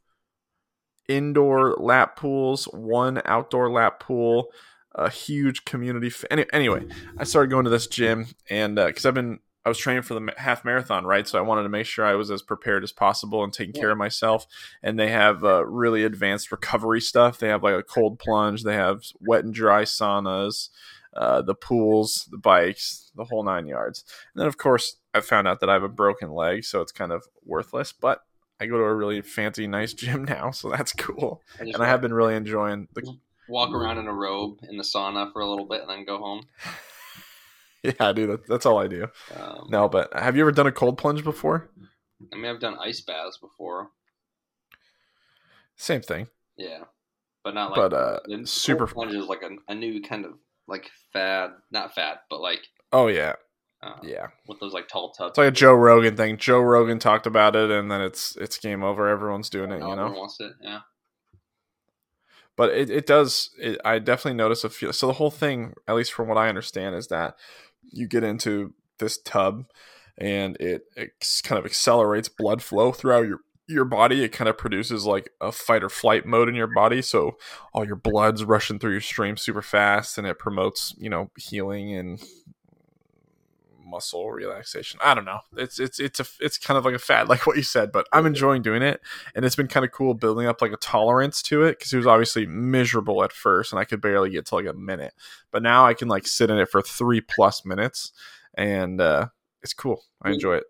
indoor 1.09 1.75
lap 1.75 2.17
pools, 2.17 2.65
one 2.73 3.21
outdoor 3.27 3.71
lap 3.71 4.01
pool, 4.01 4.49
a 4.95 5.11
huge 5.11 5.67
community. 5.67 6.07
F- 6.07 6.25
any, 6.31 6.47
anyway, 6.53 6.87
I 7.19 7.25
started 7.25 7.51
going 7.51 7.65
to 7.65 7.71
this 7.71 7.87
gym, 7.87 8.29
and 8.49 8.77
because 8.77 9.05
uh, 9.05 9.11
I've 9.11 9.15
been 9.15 9.41
I 9.65 9.71
was 9.71 9.79
training 9.79 10.03
for 10.03 10.15
the 10.15 10.33
half 10.37 10.65
marathon, 10.65 11.07
right? 11.07 11.27
So 11.27 11.39
I 11.39 11.43
wanted 11.43 11.63
to 11.63 11.71
make 11.71 11.87
sure 11.87 12.05
I 12.05 12.15
was 12.15 12.31
as 12.31 12.43
prepared 12.43 12.85
as 12.85 12.93
possible 12.93 13.43
and 13.43 13.53
taking 13.53 13.75
yeah. 13.75 13.81
care 13.83 13.91
of 13.93 13.99
myself. 13.99 14.47
And 14.83 14.99
they 14.99 15.09
have 15.09 15.43
uh, 15.43 15.65
really 15.65 16.05
advanced 16.05 16.53
recovery 16.53 17.01
stuff. 17.01 17.39
They 17.39 17.49
have 17.49 17.63
like 17.63 17.75
a 17.75 17.83
cold 17.83 18.19
plunge. 18.19 18.63
They 18.63 18.75
have 18.75 19.05
wet 19.21 19.45
and 19.45 19.55
dry 19.55 19.85
saunas, 19.85 20.69
uh, 21.17 21.43
the 21.43 21.55
pools, 21.55 22.29
the 22.31 22.39
bikes, 22.39 23.11
the 23.15 23.25
whole 23.25 23.45
nine 23.45 23.67
yards. 23.67 24.05
And 24.35 24.41
then, 24.41 24.49
of 24.49 24.59
course, 24.59 24.97
I 25.13 25.21
found 25.21 25.47
out 25.47 25.61
that 25.61 25.71
I 25.71 25.75
have 25.75 25.83
a 25.83 25.89
broken 25.89 26.31
leg, 26.31 26.65
so 26.65 26.81
it's 26.81 26.93
kind 26.93 27.13
of 27.13 27.25
worthless. 27.45 27.93
But 27.93 28.23
I 28.61 28.67
go 28.67 28.79
to 28.79 28.85
a 28.85 28.95
really 28.95 29.23
fancy, 29.23 29.67
nice 29.67 29.93
gym 29.95 30.25
now, 30.25 30.51
so 30.51 30.71
that's 30.71 30.93
cool. 30.93 31.43
I 31.61 31.65
and 31.65 31.77
I 31.77 31.87
have 31.87 32.01
been 32.01 32.15
really 32.15 32.35
enjoying 32.35 32.89
the 32.95 33.17
walk 33.49 33.75
around 33.75 33.99
in 33.99 34.07
a 34.07 34.13
robe 34.13 34.59
in 34.69 34.77
the 34.77 34.83
sauna 34.83 35.33
for 35.33 35.43
a 35.43 35.49
little 35.49 35.67
bit 35.67 35.83
and 35.83 35.91
then 35.91 36.05
go 36.05 36.19
home. 36.19 36.43
yeah, 37.83 38.13
dude, 38.13 38.31
that, 38.31 38.47
that's 38.49 38.67
all 38.67 38.79
I 38.79 38.87
do. 38.87 39.09
Um, 39.39 39.69
no, 39.69 39.89
but 39.89 40.13
have 40.15 40.37
you 40.37 40.43
ever 40.43 40.53
done 40.53 40.67
a 40.67 40.73
cold 40.73 40.99
plunge 40.99 41.23
before? 41.23 41.71
I 42.33 42.37
mean, 42.37 42.47
I've 42.47 42.61
done 42.61 42.77
ice 42.81 43.01
baths 43.01 43.37
before. 43.37 43.91
Same 45.77 46.01
thing. 46.01 46.29
Yeah, 46.57 46.85
but 47.43 47.55
not 47.55 47.71
like. 47.73 47.91
But 47.91 47.93
uh, 47.93 48.47
super 48.47 48.87
plunge 48.87 49.15
is 49.15 49.27
like 49.27 49.43
a, 49.43 49.51
a 49.71 49.75
new 49.75 50.01
kind 50.01 50.25
of 50.25 50.35
like 50.69 50.91
fad, 51.13 51.51
not 51.71 51.95
fad, 51.95 52.19
but 52.31 52.41
like. 52.41 52.61
Oh 52.93 53.09
yeah. 53.09 53.35
Uh, 53.83 53.99
yeah, 54.03 54.29
with 54.49 54.59
those 54.61 54.73
like 54.73 54.89
tall 54.89 55.13
tubs. 55.13 55.33
It's 55.33 55.39
like 55.39 55.49
a 55.49 55.51
Joe 55.51 55.75
Rogan 55.75 56.17
thing. 56.17 56.39
Joe 56.39 56.61
Rogan 56.61 56.99
talked 56.99 57.27
about 57.27 57.55
it, 57.55 57.71
and 57.71 57.91
then 57.91 58.01
it's 58.01 58.35
it's 58.37 58.57
game 58.57 58.83
over. 58.83 59.09
Everyone's 59.09 59.51
doing 59.51 59.71
it. 59.73 59.83
You 59.83 59.95
know, 59.95 60.11
wants 60.11 60.41
it. 60.41 60.53
Yeah 60.63 60.81
but 62.57 62.71
it, 62.71 62.91
it 62.91 63.07
does 63.07 63.51
it, 63.59 63.81
i 63.85 63.99
definitely 63.99 64.37
notice 64.37 64.65
a 64.65 64.71
few. 64.71 64.93
so 64.93 65.07
the 65.07 65.15
whole 65.15 65.31
thing 65.31 65.75
at 65.89 65.95
least 65.95 66.13
from 66.13 66.29
what 66.29 66.39
i 66.39 66.49
understand 66.49 66.95
is 66.95 67.09
that 67.09 67.37
you 67.83 68.07
get 68.07 68.25
into 68.25 68.73
this 68.99 69.19
tub 69.19 69.65
and 70.17 70.57
it, 70.59 70.83
it 70.97 71.11
kind 71.43 71.59
of 71.59 71.67
accelerates 71.67 72.29
blood 72.29 72.63
flow 72.63 72.93
throughout 72.93 73.27
your 73.27 73.41
your 73.67 73.85
body 73.85 74.23
it 74.23 74.29
kind 74.29 74.49
of 74.49 74.59
produces 74.59 75.07
like 75.07 75.31
a 75.41 75.51
fight 75.51 75.83
or 75.83 75.89
flight 75.89 76.27
mode 76.27 76.49
in 76.49 76.55
your 76.55 76.67
body 76.67 77.01
so 77.01 77.37
all 77.73 77.87
your 77.87 77.97
blood's 77.97 78.45
rushing 78.45 78.79
through 78.79 78.93
your 78.93 79.01
stream 79.01 79.37
super 79.37 79.63
fast 79.63 80.19
and 80.19 80.27
it 80.27 80.39
promotes 80.39 80.95
you 80.99 81.09
know 81.09 81.31
healing 81.39 81.95
and 81.95 82.23
muscle 83.95 84.31
relaxation. 84.31 84.99
I 85.03 85.15
don't 85.15 85.25
know. 85.25 85.41
It's 85.57 85.79
it's 85.79 86.01
it's 86.01 86.21
a 86.21 86.27
it's 86.41 86.59
kind 86.59 86.77
of 86.77 86.85
like 86.85 86.95
a 86.95 86.99
fad, 86.99 87.29
like 87.33 87.47
what 87.47 87.57
you 87.57 87.63
said. 87.63 87.93
But 87.93 88.07
I'm 88.13 88.27
enjoying 88.27 88.63
doing 88.63 88.83
it, 88.83 89.01
and 89.35 89.45
it's 89.45 89.57
been 89.57 89.69
kind 89.69 89.85
of 89.85 89.93
cool 89.93 90.15
building 90.15 90.47
up 90.47 90.61
like 90.61 90.73
a 90.73 90.77
tolerance 90.79 91.43
to 91.43 91.63
it 91.63 91.79
because 91.79 91.93
it 91.93 91.97
was 91.97 92.07
obviously 92.07 92.47
miserable 92.47 93.23
at 93.23 93.33
first, 93.33 93.73
and 93.73 93.79
I 93.79 93.85
could 93.85 94.01
barely 94.01 94.31
get 94.31 94.47
to 94.47 94.57
like 94.57 94.67
a 94.67 94.73
minute. 94.73 95.15
But 95.51 95.63
now 95.63 95.87
I 95.87 95.95
can 95.95 96.09
like 96.09 96.27
sit 96.27 96.51
in 96.51 96.59
it 96.59 96.69
for 96.69 96.83
three 96.83 97.21
plus 97.21 97.65
minutes, 97.65 98.13
and 98.55 99.01
uh, 99.01 99.29
it's 99.63 99.75
cool. 99.75 100.03
I 100.23 100.33
enjoy 100.33 100.57
it. 100.57 100.65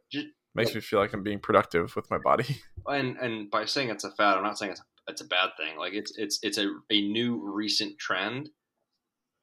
Makes 0.55 0.75
me 0.75 0.81
feel 0.81 1.01
like 1.01 1.13
I'm 1.13 1.23
being 1.23 1.41
productive 1.41 1.97
with 1.97 2.11
my 2.11 2.19
body. 2.19 2.61
And 2.87 3.17
and 3.17 3.51
by 3.51 3.65
saying 3.65 3.89
it's 3.89 4.05
a 4.05 4.11
fad, 4.11 4.37
I'm 4.37 4.43
not 4.43 4.59
saying 4.59 4.73
it's 4.73 4.83
it's 5.09 5.23
a 5.23 5.27
bad 5.27 5.53
thing. 5.57 5.79
Like 5.79 5.95
it's 5.95 6.13
it's 6.19 6.39
it's 6.43 6.59
a, 6.59 6.69
a 6.91 7.01
new 7.01 7.41
recent 7.43 7.99
trend. 7.99 8.51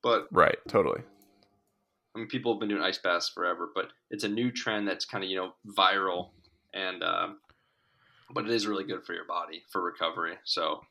But 0.04 0.28
right, 0.32 0.58
totally. 0.68 1.02
I 2.16 2.20
mean, 2.20 2.28
people 2.28 2.54
have 2.54 2.60
been 2.60 2.70
doing 2.70 2.84
ice 2.84 3.00
baths 3.00 3.30
forever, 3.30 3.70
but 3.74 3.88
it's 4.12 4.24
a 4.24 4.30
new 4.30 4.52
trend 4.52 4.88
that's 4.88 5.06
kind 5.06 5.24
of 5.24 5.30
you 5.32 5.38
know 5.38 5.54
viral, 5.76 6.30
and 6.74 7.02
uh, 7.02 7.30
but 8.32 8.46
it 8.46 8.52
is 8.52 8.68
really 8.68 8.84
good 8.84 9.04
for 9.06 9.14
your 9.14 9.26
body 9.26 9.64
for 9.72 9.82
recovery. 9.82 10.36
So 10.44 10.82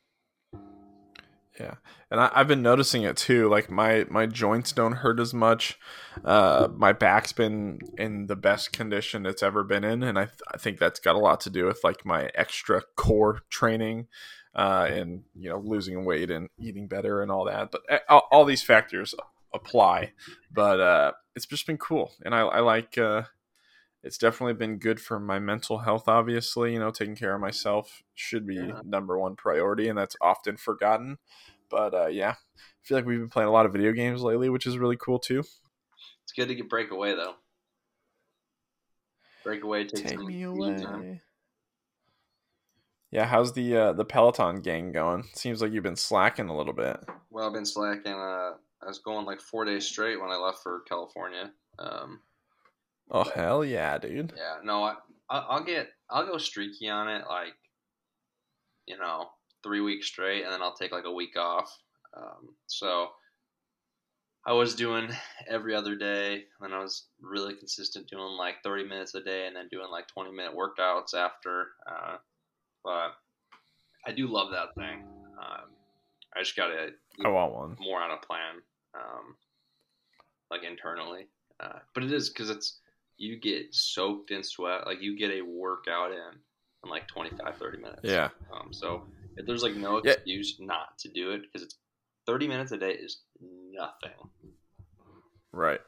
yeah, 1.58 1.74
and 2.10 2.20
I, 2.20 2.30
have 2.34 2.48
been 2.48 2.62
noticing 2.62 3.02
it 3.02 3.16
too. 3.16 3.48
Like 3.48 3.70
my 3.70 4.06
my 4.08 4.26
joints 4.26 4.72
don't 4.72 4.92
hurt 4.92 5.18
as 5.20 5.34
much. 5.34 5.78
Uh, 6.24 6.68
my 6.74 6.92
back's 6.92 7.32
been 7.32 7.80
in 7.98 8.26
the 8.26 8.36
best 8.36 8.72
condition 8.72 9.26
it's 9.26 9.42
ever 9.42 9.64
been 9.64 9.84
in, 9.84 10.02
and 10.02 10.18
I 10.18 10.26
th- 10.26 10.40
I 10.52 10.58
think 10.58 10.78
that's 10.78 11.00
got 11.00 11.16
a 11.16 11.18
lot 11.18 11.40
to 11.42 11.50
do 11.50 11.66
with 11.66 11.82
like 11.82 12.04
my 12.04 12.30
extra 12.34 12.82
core 12.96 13.40
training. 13.50 14.06
Uh, 14.52 14.88
and 14.90 15.22
you 15.36 15.48
know 15.48 15.62
losing 15.64 16.04
weight 16.04 16.28
and 16.28 16.48
eating 16.58 16.88
better 16.88 17.22
and 17.22 17.30
all 17.30 17.44
that 17.44 17.70
but 17.70 17.82
eh, 17.88 17.98
all, 18.08 18.26
all 18.32 18.44
these 18.44 18.64
factors 18.64 19.14
apply. 19.54 20.12
But 20.52 20.80
uh, 20.80 21.12
it's 21.36 21.46
just 21.46 21.66
been 21.66 21.78
cool, 21.78 22.12
and 22.24 22.34
I, 22.34 22.40
I 22.40 22.60
like. 22.60 22.98
Uh, 22.98 23.22
it's 24.02 24.18
definitely 24.18 24.54
been 24.54 24.78
good 24.78 25.00
for 25.00 25.20
my 25.20 25.38
mental 25.38 25.78
health. 25.78 26.08
Obviously, 26.08 26.72
you 26.72 26.78
know, 26.78 26.90
taking 26.90 27.16
care 27.16 27.34
of 27.34 27.40
myself 27.40 28.02
should 28.14 28.46
be 28.46 28.56
yeah. 28.56 28.80
number 28.84 29.18
one 29.18 29.36
priority, 29.36 29.88
and 29.88 29.98
that's 29.98 30.16
often 30.20 30.56
forgotten. 30.56 31.18
But 31.68 31.94
uh, 31.94 32.06
yeah, 32.06 32.30
I 32.30 32.82
feel 32.82 32.98
like 32.98 33.06
we've 33.06 33.18
been 33.18 33.28
playing 33.28 33.48
a 33.48 33.52
lot 33.52 33.66
of 33.66 33.72
video 33.72 33.92
games 33.92 34.22
lately, 34.22 34.48
which 34.48 34.66
is 34.66 34.78
really 34.78 34.96
cool 34.96 35.18
too. 35.18 35.40
It's 36.24 36.32
good 36.34 36.48
to 36.48 36.54
get 36.54 36.68
break 36.68 36.90
away 36.90 37.14
though. 37.14 37.34
Breakaway 39.44 39.84
take 39.84 40.20
me 40.20 40.42
away. 40.42 41.20
Yeah, 43.10 43.26
how's 43.26 43.52
the 43.52 43.76
uh, 43.76 43.92
the 43.92 44.04
Peloton 44.04 44.60
gang 44.60 44.92
going? 44.92 45.24
Seems 45.34 45.60
like 45.60 45.72
you've 45.72 45.82
been 45.82 45.96
slacking 45.96 46.48
a 46.48 46.56
little 46.56 46.72
bit. 46.72 47.00
Well, 47.30 47.46
I've 47.46 47.52
been 47.52 47.66
slacking. 47.66 48.12
Uh, 48.12 48.52
I 48.82 48.86
was 48.86 49.00
going 49.00 49.26
like 49.26 49.40
four 49.40 49.64
days 49.64 49.86
straight 49.86 50.20
when 50.20 50.30
I 50.30 50.36
left 50.36 50.62
for 50.62 50.82
California. 50.88 51.50
Um, 51.78 52.20
oh 53.10 53.24
hell 53.24 53.64
yeah, 53.64 53.98
dude! 53.98 54.32
Yeah, 54.36 54.56
no, 54.64 54.84
I 54.84 54.94
I'll 55.28 55.64
get 55.64 55.88
I'll 56.10 56.26
go 56.26 56.38
streaky 56.38 56.88
on 56.88 57.08
it, 57.08 57.24
like 57.28 57.54
you 58.86 58.98
know, 58.98 59.28
three 59.62 59.80
weeks 59.80 60.06
straight, 60.06 60.42
and 60.42 60.52
then 60.52 60.62
I'll 60.62 60.74
take 60.74 60.92
like 60.92 61.04
a 61.04 61.12
week 61.12 61.36
off. 61.36 61.76
Um, 62.16 62.54
so 62.66 63.08
I 64.44 64.52
was 64.52 64.74
doing 64.74 65.08
every 65.48 65.74
other 65.74 65.94
day, 65.94 66.44
and 66.60 66.74
I 66.74 66.80
was 66.80 67.06
really 67.20 67.54
consistent 67.54 68.08
doing 68.08 68.36
like 68.36 68.56
30 68.64 68.84
minutes 68.84 69.14
a 69.14 69.22
day, 69.22 69.46
and 69.46 69.54
then 69.54 69.68
doing 69.70 69.90
like 69.90 70.08
20 70.08 70.32
minute 70.32 70.54
workouts 70.56 71.14
after. 71.14 71.68
Uh, 71.86 72.16
but 72.82 73.12
I 74.06 74.12
do 74.12 74.26
love 74.26 74.50
that 74.52 74.74
thing. 74.74 75.04
Um, 75.38 75.70
I 76.34 76.40
just 76.40 76.56
gotta. 76.56 76.88
I 77.24 77.28
want 77.28 77.52
one 77.54 77.76
more 77.78 78.00
on 78.00 78.10
a 78.10 78.16
plan 78.16 78.56
um, 78.94 79.36
like 80.50 80.62
internally. 80.64 81.28
Uh, 81.60 81.78
but 81.94 82.02
it 82.02 82.12
is 82.12 82.30
because 82.30 82.48
it's 82.48 82.79
you 83.20 83.38
get 83.38 83.66
soaked 83.74 84.30
in 84.30 84.42
sweat, 84.42 84.86
like 84.86 85.02
you 85.02 85.16
get 85.16 85.30
a 85.30 85.42
workout 85.42 86.10
in 86.10 86.38
in 86.82 86.90
like 86.90 87.06
25, 87.06 87.56
30 87.56 87.78
minutes. 87.78 88.00
Yeah. 88.02 88.30
Um, 88.52 88.72
so 88.72 89.04
if 89.36 89.46
there's 89.46 89.62
like 89.62 89.76
no 89.76 89.98
excuse 89.98 90.56
yeah. 90.58 90.66
not 90.66 90.98
to 91.00 91.08
do 91.10 91.32
it 91.32 91.42
because 91.42 91.62
it's 91.62 91.76
30 92.26 92.48
minutes 92.48 92.72
a 92.72 92.78
day 92.78 92.92
is 92.92 93.20
nothing. 93.72 94.16
Right. 95.52 95.80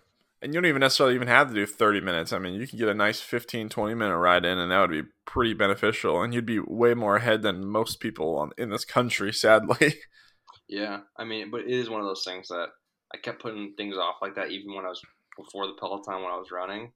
And 0.43 0.53
you 0.53 0.61
don't 0.61 0.69
even 0.69 0.81
necessarily 0.81 1.15
even 1.15 1.29
have 1.29 1.49
to 1.49 1.55
do 1.55 1.65
30 1.65 2.03
minutes. 2.03 2.35
I 2.35 2.39
mean, 2.39 2.55
you 2.55 2.67
can 2.67 2.79
get 2.79 2.89
a 2.89 2.95
nice 2.95 3.21
15, 3.21 3.71
20 3.71 3.95
minute 3.95 4.19
ride 4.19 4.45
in, 4.45 4.59
and 4.59 4.71
that 4.71 4.81
would 4.81 4.91
be 4.91 5.09
pretty 5.25 5.55
beneficial. 5.55 6.21
And 6.21 6.35
you'd 6.35 6.45
be 6.45 6.59
way 6.59 6.93
more 6.93 7.17
ahead 7.17 7.41
than 7.41 7.65
most 7.65 7.99
people 7.99 8.37
on, 8.37 8.51
in 8.59 8.69
this 8.69 8.85
country, 8.85 9.33
sadly. 9.33 9.95
Yeah. 10.69 11.01
I 11.17 11.25
mean, 11.25 11.51
but 11.51 11.63
it 11.63 11.71
is 11.71 11.89
one 11.89 12.01
of 12.01 12.07
those 12.07 12.25
things 12.25 12.49
that 12.49 12.69
I 13.15 13.19
kept 13.19 13.41
putting 13.41 13.73
things 13.77 13.97
off 13.97 14.17
like 14.21 14.35
that 14.35 14.51
even 14.51 14.75
when 14.75 14.85
I 14.85 14.89
was 14.89 15.01
before 15.39 15.67
the 15.67 15.75
Peloton 15.81 16.23
when 16.23 16.33
I 16.33 16.37
was 16.37 16.51
running, 16.51 16.93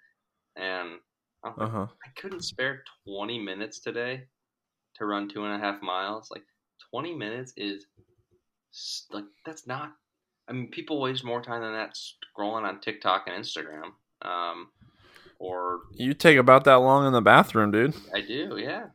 and 0.57 0.99
I, 1.45 1.49
uh-huh. 1.49 1.87
I 1.87 2.21
couldn't 2.21 2.43
spare 2.43 2.83
20 3.07 3.39
minutes 3.39 3.81
today 3.81 4.25
to 4.97 5.07
run 5.07 5.29
two 5.29 5.45
and 5.45 5.55
a 5.55 5.65
half 5.65 5.83
miles. 5.83 6.29
Like 6.31 6.45
20 6.91 7.15
minutes 7.15 7.53
is 7.57 7.87
like 9.11 9.25
that's 9.45 9.67
not. 9.67 9.93
I 10.49 10.53
mean, 10.53 10.69
people 10.69 11.01
waste 11.01 11.25
more 11.25 11.43
time 11.43 11.63
than 11.63 11.73
that 11.73 11.97
scrolling 11.97 12.63
on 12.63 12.81
TikTok 12.81 13.27
and 13.27 13.43
Instagram. 13.45 13.91
Um, 14.23 14.69
or 15.39 15.81
you 15.93 16.15
take 16.15 16.39
about 16.39 16.65
that 16.65 16.77
long 16.77 17.07
in 17.07 17.13
the 17.13 17.21
bathroom, 17.21 17.71
dude. 17.71 17.95
I 18.15 18.21
do, 18.21 18.57
yeah. 18.57 18.87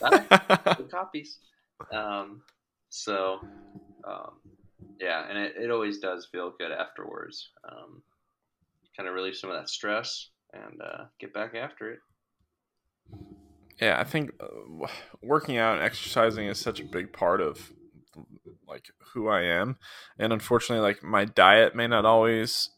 copies. 0.90 1.38
Um, 1.92 2.42
so, 2.88 3.40
um, 4.06 4.40
yeah, 5.00 5.28
and 5.28 5.38
it, 5.38 5.54
it 5.56 5.70
always 5.70 5.98
does 5.98 6.28
feel 6.30 6.54
good 6.58 6.72
afterwards. 6.72 7.50
Um, 7.70 8.02
kind 8.96 9.08
of 9.08 9.14
relieve 9.14 9.36
some 9.36 9.50
of 9.50 9.56
that 9.56 9.68
stress 9.68 10.30
and 10.52 10.80
uh, 10.82 11.04
get 11.18 11.32
back 11.32 11.54
after 11.54 11.92
it. 11.92 11.98
Yeah, 13.80 13.98
I 13.98 14.04
think 14.04 14.32
uh, 14.40 14.86
working 15.22 15.56
out 15.56 15.76
and 15.76 15.82
exercising 15.82 16.46
is 16.46 16.58
such 16.58 16.78
a 16.78 16.84
big 16.84 17.12
part 17.12 17.40
of 17.40 17.72
like 18.68 18.90
who 19.12 19.28
I 19.28 19.42
am, 19.42 19.76
and 20.18 20.32
unfortunately, 20.32 20.82
like 20.82 21.02
my 21.02 21.24
diet 21.24 21.74
may 21.74 21.86
not 21.86 22.04
always 22.04 22.70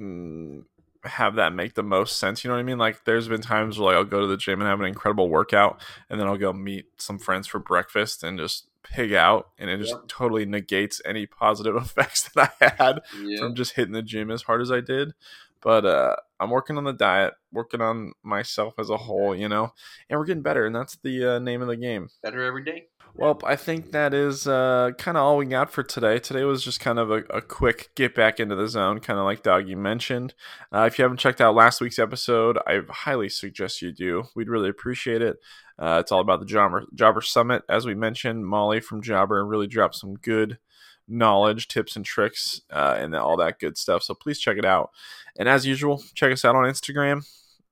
mm, 0.00 0.64
have 1.04 1.34
that 1.36 1.52
make 1.52 1.74
the 1.74 1.82
most 1.82 2.18
sense. 2.18 2.42
You 2.42 2.48
know 2.48 2.54
what 2.54 2.60
I 2.60 2.64
mean? 2.64 2.78
Like, 2.78 3.04
there's 3.04 3.28
been 3.28 3.42
times 3.42 3.78
where 3.78 3.94
like 3.94 3.96
I'll 3.96 4.04
go 4.04 4.20
to 4.20 4.26
the 4.26 4.36
gym 4.36 4.60
and 4.60 4.68
have 4.68 4.80
an 4.80 4.86
incredible 4.86 5.28
workout, 5.28 5.80
and 6.10 6.18
then 6.18 6.26
I'll 6.26 6.36
go 6.36 6.52
meet 6.52 6.86
some 6.96 7.18
friends 7.18 7.46
for 7.46 7.58
breakfast 7.58 8.22
and 8.24 8.38
just 8.38 8.66
pig 8.82 9.12
out 9.12 9.48
and 9.58 9.70
it 9.70 9.78
just 9.78 9.92
yep. 9.92 10.02
totally 10.08 10.44
negates 10.44 11.00
any 11.04 11.26
positive 11.26 11.76
effects 11.82 12.30
that 12.34 12.52
I 12.60 12.74
had 12.76 13.00
yep. 13.22 13.40
from 13.40 13.54
just 13.54 13.74
hitting 13.74 13.92
the 13.94 14.02
gym 14.02 14.30
as 14.30 14.42
hard 14.42 14.60
as 14.60 14.70
I 14.70 14.80
did. 14.80 15.14
But 15.60 15.86
uh, 15.86 16.16
I'm 16.40 16.50
working 16.50 16.76
on 16.76 16.84
the 16.84 16.92
diet, 16.92 17.34
working 17.52 17.80
on 17.80 18.14
myself 18.24 18.74
as 18.78 18.90
a 18.90 18.96
whole, 18.96 19.34
you 19.34 19.48
know, 19.48 19.72
and 20.10 20.18
we're 20.18 20.26
getting 20.26 20.42
better, 20.42 20.66
and 20.66 20.74
that's 20.74 20.96
the 20.96 21.36
uh, 21.36 21.38
name 21.38 21.62
of 21.62 21.68
the 21.68 21.76
game. 21.76 22.08
Better 22.20 22.42
every 22.42 22.64
day. 22.64 22.88
Well, 23.14 23.38
I 23.44 23.56
think 23.56 23.92
that 23.92 24.14
is 24.14 24.46
uh, 24.46 24.92
kind 24.96 25.18
of 25.18 25.22
all 25.22 25.36
we 25.36 25.44
got 25.44 25.70
for 25.70 25.82
today. 25.82 26.18
Today 26.18 26.44
was 26.44 26.64
just 26.64 26.80
kind 26.80 26.98
of 26.98 27.10
a, 27.10 27.18
a 27.28 27.42
quick 27.42 27.90
get 27.94 28.14
back 28.14 28.40
into 28.40 28.56
the 28.56 28.68
zone, 28.68 29.00
kind 29.00 29.18
of 29.18 29.26
like 29.26 29.42
Doggy 29.42 29.74
mentioned. 29.74 30.34
Uh, 30.72 30.88
if 30.90 30.98
you 30.98 31.02
haven't 31.02 31.18
checked 31.18 31.40
out 31.40 31.54
last 31.54 31.80
week's 31.80 31.98
episode, 31.98 32.58
I 32.66 32.80
highly 32.88 33.28
suggest 33.28 33.82
you 33.82 33.92
do. 33.92 34.24
We'd 34.34 34.48
really 34.48 34.70
appreciate 34.70 35.20
it. 35.20 35.36
Uh, 35.78 35.98
it's 36.00 36.12
all 36.12 36.20
about 36.20 36.40
the 36.40 36.46
Jobber, 36.46 36.84
Jobber 36.94 37.20
Summit. 37.20 37.62
As 37.68 37.86
we 37.86 37.94
mentioned, 37.94 38.46
Molly 38.46 38.80
from 38.80 39.02
Jobber 39.02 39.44
really 39.44 39.66
dropped 39.66 39.96
some 39.96 40.14
good 40.14 40.58
knowledge, 41.08 41.68
tips, 41.68 41.96
and 41.96 42.04
tricks, 42.04 42.60
uh, 42.70 42.96
and 42.98 43.14
all 43.14 43.36
that 43.36 43.58
good 43.58 43.76
stuff. 43.76 44.02
So 44.02 44.14
please 44.14 44.38
check 44.38 44.56
it 44.56 44.64
out. 44.64 44.90
And 45.36 45.48
as 45.48 45.66
usual, 45.66 46.02
check 46.14 46.32
us 46.32 46.44
out 46.44 46.56
on 46.56 46.64
Instagram 46.64 47.24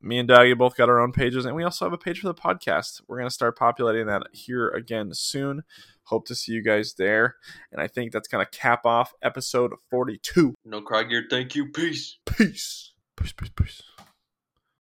me 0.02 0.18
and 0.18 0.28
Doggy 0.28 0.54
both 0.54 0.76
got 0.76 0.88
our 0.88 1.00
own 1.00 1.12
pages, 1.12 1.44
and 1.44 1.54
we 1.54 1.64
also 1.64 1.84
have 1.84 1.92
a 1.92 1.98
page 1.98 2.20
for 2.20 2.28
the 2.28 2.34
podcast. 2.34 3.02
We're 3.06 3.18
going 3.18 3.28
to 3.28 3.34
start 3.34 3.58
populating 3.58 4.06
that 4.06 4.22
here 4.32 4.68
again 4.68 5.12
soon. 5.12 5.62
Hope 6.04 6.26
to 6.26 6.34
see 6.34 6.52
you 6.52 6.62
guys 6.62 6.94
there. 6.94 7.36
And 7.70 7.80
I 7.80 7.86
think 7.86 8.12
that's 8.12 8.28
going 8.28 8.44
to 8.44 8.58
cap 8.58 8.86
off 8.86 9.12
episode 9.22 9.72
42. 9.90 10.54
No 10.64 10.80
cry 10.80 11.04
gear. 11.04 11.24
Thank 11.28 11.54
you. 11.54 11.66
Peace. 11.66 12.18
Peace. 12.24 12.92
Peace, 13.16 13.32
peace, 13.32 13.50
peace. 13.54 13.82